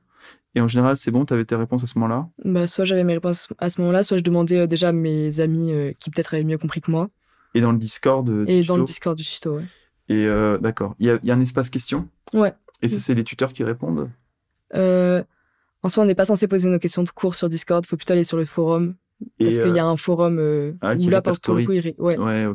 [0.56, 2.28] Et en général, c'est bon, t'avais tes réponses à ce moment-là?
[2.43, 5.39] Bah, soit j'avais mes réponses à ce moment-là, soit je demandais euh, déjà à mes
[5.39, 7.10] amis euh, qui peut-être avaient mieux compris que moi.
[7.54, 9.64] Et dans le Discord euh, Et du dans le Discord du tuto, ouais.
[10.10, 10.95] Et euh, d'accord.
[10.99, 12.10] Il y a, il y a un espace question?
[12.34, 12.54] Ouais.
[12.82, 14.10] Et ça, c'est les tuteurs qui répondent?
[15.84, 18.14] En soi, on n'est pas censé poser nos questions de cours sur Discord, faut plutôt
[18.14, 18.95] aller sur le forum.
[19.39, 20.39] Et, Parce qu'il y a un forum
[20.82, 22.43] ah, où, là, pour, le coup, ils ouais, Ouais.
[22.43, 22.47] Et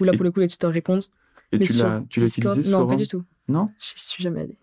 [0.00, 1.02] où là, Et- pour le coup, les tuteurs répondent.
[1.52, 2.90] Mais tu l'as tu utilisé ce Non, forum?
[2.90, 3.24] pas du tout.
[3.50, 4.56] Non Je suis jamais allée.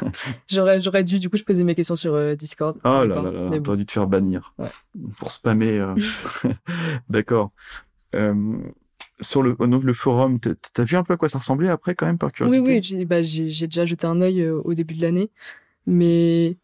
[0.48, 2.78] j'aurais, j'aurais dû, du coup, je posais mes questions sur euh, Discord.
[2.84, 3.62] Oh là là là, bon.
[3.62, 4.68] t'aurais dû te faire bannir Ouais.
[5.18, 5.78] pour spammer.
[5.78, 5.94] euh.
[7.08, 7.50] D'accord.
[8.14, 8.58] Euh,
[9.20, 12.06] sur le, donc le forum, t'as- vu un peu à quoi ça ressemblait après quand
[12.06, 12.72] même par Oui, curiosité?
[12.76, 15.30] oui, j'ai, bah, j'ai, déjà jeté un œil au début de l'année.
[15.86, 16.56] Mais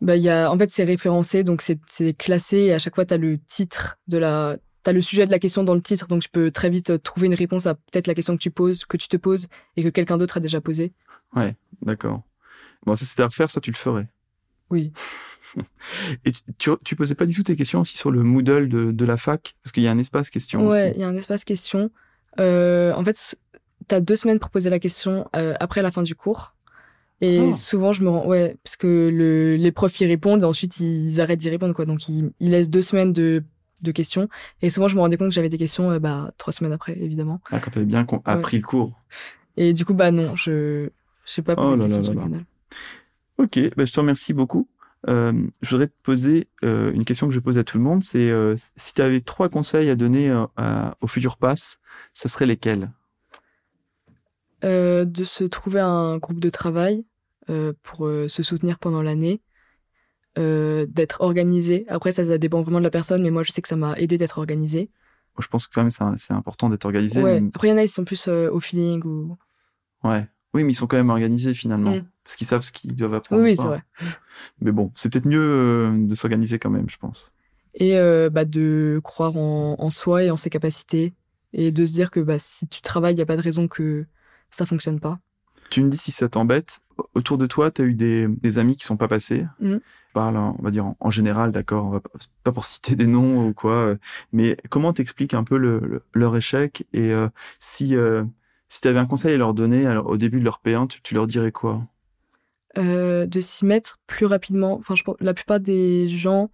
[0.00, 2.56] bah, y a, en fait, c'est référencé, donc c'est, c'est classé.
[2.58, 4.56] Et à chaque fois, tu as le titre de la.
[4.84, 6.98] T'as le sujet de la question dans le titre, donc je peux très vite euh,
[6.98, 9.82] trouver une réponse à peut-être la question que tu poses, que tu te poses et
[9.82, 10.92] que quelqu'un d'autre a déjà posé.
[11.82, 12.22] D'accord.
[12.86, 14.06] Bon, ça c'était à refaire, ça tu le ferais.
[14.70, 14.92] Oui.
[16.24, 18.90] Et tu, tu, tu posais pas du tout tes questions aussi sur le Moodle de,
[18.92, 19.54] de la fac?
[19.62, 21.90] Parce qu'il y a un espace question Ouais, il y a un espace question.
[22.40, 23.36] Euh, en fait,
[23.88, 26.54] tu as deux semaines pour poser la question euh, après la fin du cours.
[27.20, 27.54] Et Ah.
[27.54, 28.26] souvent, je me rends.
[28.26, 31.84] Ouais, parce que le, les profs y répondent et ensuite ils arrêtent d'y répondre, quoi.
[31.86, 33.44] Donc ils, ils laissent deux semaines de,
[33.84, 34.28] de questions.
[34.62, 36.98] Et souvent, je me rendais compte que j'avais des questions euh, bah, trois semaines après,
[36.98, 37.40] évidemment.
[37.50, 38.92] Ah, quand t'avais bien con- appris le cours.
[39.56, 40.90] Et du coup, bah non, je
[41.26, 42.30] j'ai pas posé Oh de questions là sur là le là.
[42.30, 42.44] canal.
[43.38, 44.68] Ok, bah, je te remercie beaucoup.
[45.08, 48.02] Euh, je voudrais te poser euh, une question que je pose à tout le monde,
[48.02, 50.32] c'est euh, si tu avais trois conseils à donner
[51.00, 51.78] au futur pass,
[52.14, 52.90] ça serait lesquels?
[54.62, 57.04] De se trouver un groupe de travail
[57.82, 59.42] pour se soutenir pendant l'année,
[60.36, 61.84] d'être organisé.
[61.88, 63.98] Après, ça, ça dépend vraiment de la personne, mais moi, je sais que ça m'a
[63.98, 64.90] aidé d'être organisé.
[65.38, 67.22] Je pense que quand même, c'est important d'être organisé.
[67.22, 67.42] Ouais.
[67.54, 69.36] Après, il y en a, ils sont plus au feeling ou.
[70.02, 70.28] Ouais.
[70.54, 71.96] Oui, mais ils sont quand même organisés finalement.
[71.96, 72.04] Mm.
[72.22, 73.42] Parce qu'ils savent ce qu'ils doivent apprendre.
[73.42, 73.82] Oui, c'est vrai.
[74.60, 77.32] Mais bon, c'est peut-être mieux euh, de s'organiser quand même, je pense.
[77.74, 81.12] Et euh, bah, de croire en, soi et en ses capacités.
[81.52, 83.68] Et de se dire que bah, si tu travailles, il n'y a pas de raison
[83.68, 84.06] que
[84.50, 85.18] ça fonctionne pas.
[85.70, 86.80] Tu me dis si ça t'embête.
[87.14, 89.46] Autour de toi, tu as eu des, amis qui sont pas passés.
[89.60, 89.76] Mm.
[90.12, 92.00] Parle, on va dire en, général, d'accord,
[92.44, 93.96] pas pour citer des noms ou quoi, euh,
[94.32, 95.56] mais comment t'expliques un peu
[96.12, 97.12] leur échec et
[97.58, 97.96] si
[98.74, 101.14] si tu avais un conseil à leur donner alors, au début de leur P1, tu,
[101.14, 101.86] leur dirais quoi?
[102.76, 104.74] Euh, De s'y mettre plus rapidement.
[104.74, 106.50] Enfin, je pense, la plupart des gens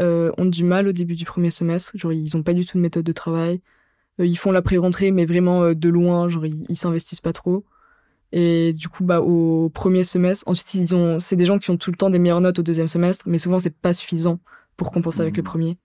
[0.00, 1.92] euh, ont du mal au début du premier semestre.
[1.96, 3.60] Genre, ils n'ont pas du tout de méthode de travail.
[4.20, 6.30] Euh, ils font la pré-rentrée, mais vraiment de loin.
[6.30, 7.66] Genre, ils, s'investissent pas trop.
[8.32, 11.76] Et du coup, bah, au premier semestre, ensuite, ils ont, c'est des gens qui ont
[11.76, 14.38] tout le temps des meilleures notes au deuxième semestre, mais souvent, c'est pas suffisant
[14.76, 15.46] pour compenser avec le mmh.
[15.46, 15.78] premier.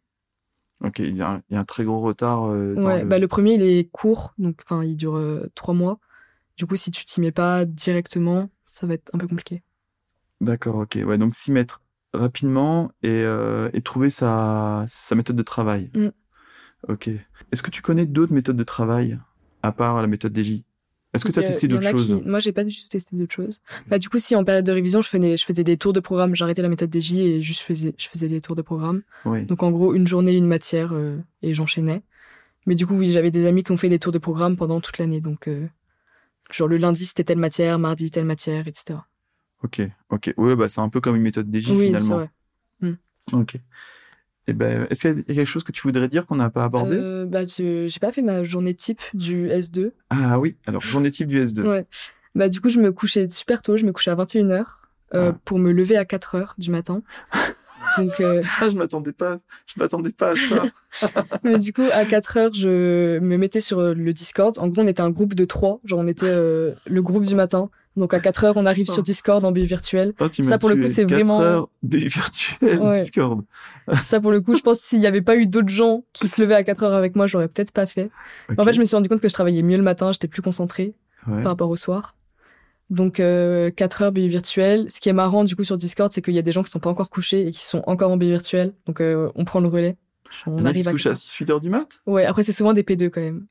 [0.83, 2.45] Ok, il y, a un, très gros retard.
[2.45, 3.07] Euh, ouais, le...
[3.07, 5.99] Bah, le premier, il est court, donc enfin, il dure euh, trois mois.
[6.57, 9.63] Du coup, si tu t'y mets pas directement, ça va être un peu compliqué.
[10.41, 10.99] D'accord, ok.
[11.05, 11.81] Ouais, donc s'y mettre
[12.13, 15.89] rapidement et, euh, et trouver sa, sa, méthode de travail.
[15.95, 16.09] Mm.
[16.89, 17.09] Ok.
[17.51, 19.19] Est-ce que tu connais d'autres méthodes de travail
[19.63, 20.63] à part la méthode DJ
[21.15, 23.61] est-ce que tu as testé d'autres choses Moi, j'ai pas du tout testé d'autres choses.
[23.87, 25.99] Bah, du coup, si en période de révision, je faisais, je faisais des tours de
[25.99, 29.01] programme, j'arrêtais la méthode DJ et juste faisais, je faisais des tours de programme.
[29.25, 32.03] Donc, en gros, une journée, une matière euh, et j'enchaînais.
[32.65, 34.81] Mais du coup, oui, j'avais des amis qui ont fait des tours de programme pendant
[34.81, 35.21] toute l'année.
[35.21, 35.67] Donc, euh,
[36.51, 38.99] genre le lundi, c'était telle matière, mardi, telle matière, etc.
[39.63, 40.33] Ok, ok.
[40.37, 42.17] Ouais, bah, c'est un peu comme une méthode DJ oui, finalement.
[42.17, 42.25] Oui,
[42.79, 42.97] c'est vrai.
[43.33, 43.39] Hmm.
[43.41, 43.57] Ok.
[44.47, 46.63] Eh ben, est-ce qu'il y a quelque chose que tu voudrais dire qu'on n'a pas
[46.63, 46.97] abordé?
[46.97, 49.91] Euh, Bah, j'ai pas fait ma journée type du S2.
[50.09, 51.61] Ah oui, alors journée type du S2.
[51.67, 51.85] ouais.
[52.35, 54.65] Bah, du coup, je me couchais super tôt, je me couchais à 21h
[55.13, 55.37] euh, ah.
[55.45, 57.01] pour me lever à 4h du matin.
[57.97, 58.41] Donc, euh...
[58.59, 59.37] ah, je m'attendais pas,
[59.67, 60.65] je m'attendais pas à ça.
[61.43, 64.57] Mais du coup, à 4 heures, je me mettais sur le Discord.
[64.59, 65.79] En gros, on était un groupe de trois.
[65.85, 67.69] Genre, on était euh, le groupe du matin.
[67.97, 69.03] Donc à 4 heures, on arrive sur oh.
[69.03, 70.13] Discord en BU virtuel.
[70.19, 73.43] Oh, ça pour le coup, c'est vraiment heures, BU virtuel Discord.
[74.03, 76.41] ça pour le coup, je pense s'il n'y avait pas eu d'autres gens qui se
[76.41, 78.09] levaient à 4 heures avec moi, j'aurais peut-être pas fait.
[78.57, 80.41] En fait, je me suis rendu compte que je travaillais mieux le matin, j'étais plus
[80.41, 80.93] concentré
[81.25, 82.15] par rapport au soir.
[82.89, 84.91] Donc euh, 4 heures BU virtuel.
[84.91, 86.69] Ce qui est marrant du coup sur Discord, c'est qu'il y a des gens qui
[86.69, 88.73] sont pas encore couchés et qui sont encore en BU virtuel.
[88.85, 89.95] Donc euh, on prend le relais.
[90.45, 92.01] On, arrive qui se couche à 6-8 heures du mat?
[92.05, 93.45] Ouais, après c'est souvent des P2 quand même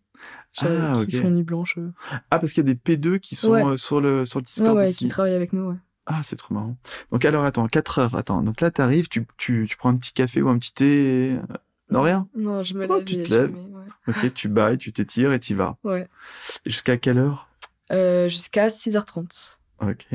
[0.61, 1.77] ah, qui font nuit blanche.
[1.79, 1.91] Euh.
[2.31, 4.77] Ah, parce qu'il y a des P2 qui sont euh, sur, le, sur le Discord
[4.77, 5.77] ouais, qui travaillent avec nous, ouais.
[6.07, 6.77] Ah, c'est trop marrant.
[7.11, 8.43] Donc alors, attends, 4 heures, attends.
[8.43, 11.57] Donc là, t'arrives, tu, tu, tu prends un petit café ou un petit thé euh,
[11.91, 12.29] Non, rien?
[12.37, 13.05] Non, je me oh, lève.
[13.05, 13.55] tu te lèves?
[14.07, 15.79] Ok, tu bailles, tu t'étires et tu vas.
[15.83, 16.07] Ouais.
[16.67, 17.49] Jusqu'à quelle heure?
[17.91, 19.59] Jusqu'à 6h30.
[19.81, 20.07] Ok.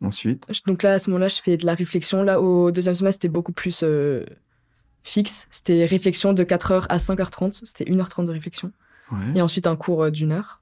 [0.00, 0.46] Ensuite?
[0.66, 2.22] Donc là, à ce moment-là, je fais de la réflexion.
[2.22, 3.84] Là, au deuxième semestre, c'était beaucoup plus
[5.02, 5.48] fixe.
[5.50, 7.60] C'était réflexion de 4h à 5h30.
[7.64, 8.72] C'était 1h30 de réflexion.
[9.34, 10.60] Et ensuite un cours euh, d'une heure.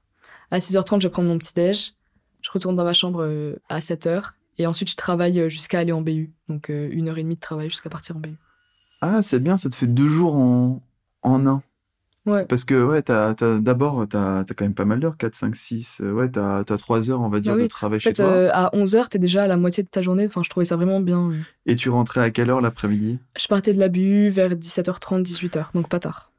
[0.51, 1.93] À 6h30, je prends mon petit déj.
[2.41, 4.31] Je retourne dans ma chambre euh, à 7h.
[4.57, 6.31] Et ensuite, je travaille euh, jusqu'à aller en BU.
[6.49, 8.35] Donc, une heure et demie de travail jusqu'à partir en BU.
[9.01, 10.81] Ah, c'est bien, ça te fait deux jours en,
[11.23, 11.63] en un.
[12.27, 12.45] Ouais.
[12.45, 16.01] Parce que, ouais, t'as, d'abord, t'as, as quand même pas mal d'heures, 4, 5, 6.
[16.01, 18.49] Ouais, t'as, as 3 heures, on va dire, bah de travail chez toi.
[18.53, 20.27] à 11 heures, t'es déjà à la moitié de ta journée.
[20.27, 21.31] Enfin, je trouvais ça vraiment bien.
[21.65, 23.17] Et tu rentrais à quelle heure l'après-midi?
[23.39, 26.30] Je partais de la BU vers 17h30, 18h, donc pas tard.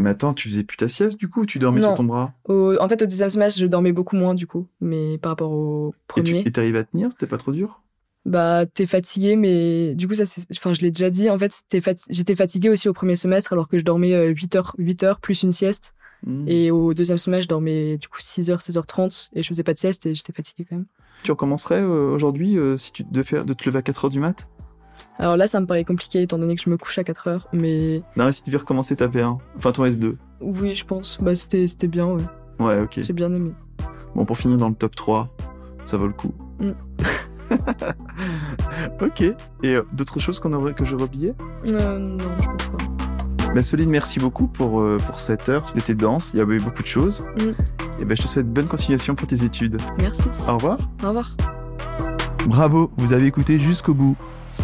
[0.00, 2.32] Mais attends, tu faisais plus ta sieste du coup Tu dormais sur ton bras?
[2.48, 5.94] En fait, au deuxième semestre, je dormais beaucoup moins du coup, mais par rapport au
[6.08, 6.42] premier.
[6.46, 7.10] Et t'arrives à tenir?
[7.12, 7.82] C'était pas trop dur?
[8.26, 11.30] Bah, t'es fatigué, mais du coup, ça, enfin, je l'ai déjà dit.
[11.30, 11.62] En fait,
[12.10, 15.20] j'étais fatigué aussi au premier semestre, alors que je dormais 8 euh, heures, 8 heures
[15.20, 15.94] plus une sieste.
[16.26, 16.48] Mmh.
[16.48, 19.72] Et au deuxième semestre, je dormais du coup 6 heures, 6h30, et je faisais pas
[19.72, 20.86] de sieste et j'étais fatigué quand même.
[21.22, 24.20] Tu recommencerais euh, aujourd'hui euh, si tu devais de te lever à 4 heures du
[24.20, 24.48] mat?
[25.18, 27.48] Alors là, ça me paraît compliqué étant donné que je me couche à 4 heures,
[27.52, 28.02] mais.
[28.16, 30.16] Non, si tu veux recommencer ta P1, enfin ton S2.
[30.40, 31.18] Oui, je pense.
[31.20, 32.22] Bah, c'était bien, ouais.
[32.58, 33.00] Ouais, ok.
[33.02, 33.52] J'ai bien aimé.
[34.14, 35.28] Bon, pour finir dans le top 3,
[35.84, 36.34] ça vaut le coup.
[36.58, 36.70] Mm.
[39.02, 39.20] ok.
[39.20, 41.34] Et euh, d'autres choses qu'on aurait, que j'aurais oublié
[41.66, 43.54] euh, Non, je pense pas.
[43.54, 45.68] Bah, Soline, merci beaucoup pour, euh, pour cette heure.
[45.68, 47.24] C'était dense, il y avait beaucoup de choses.
[47.40, 48.02] Mm.
[48.02, 49.78] Et ben, je te souhaite bonne continuation pour tes études.
[49.98, 50.28] Merci.
[50.48, 50.78] Au revoir.
[51.02, 51.30] Au revoir.
[52.46, 54.16] Bravo, vous avez écouté jusqu'au bout.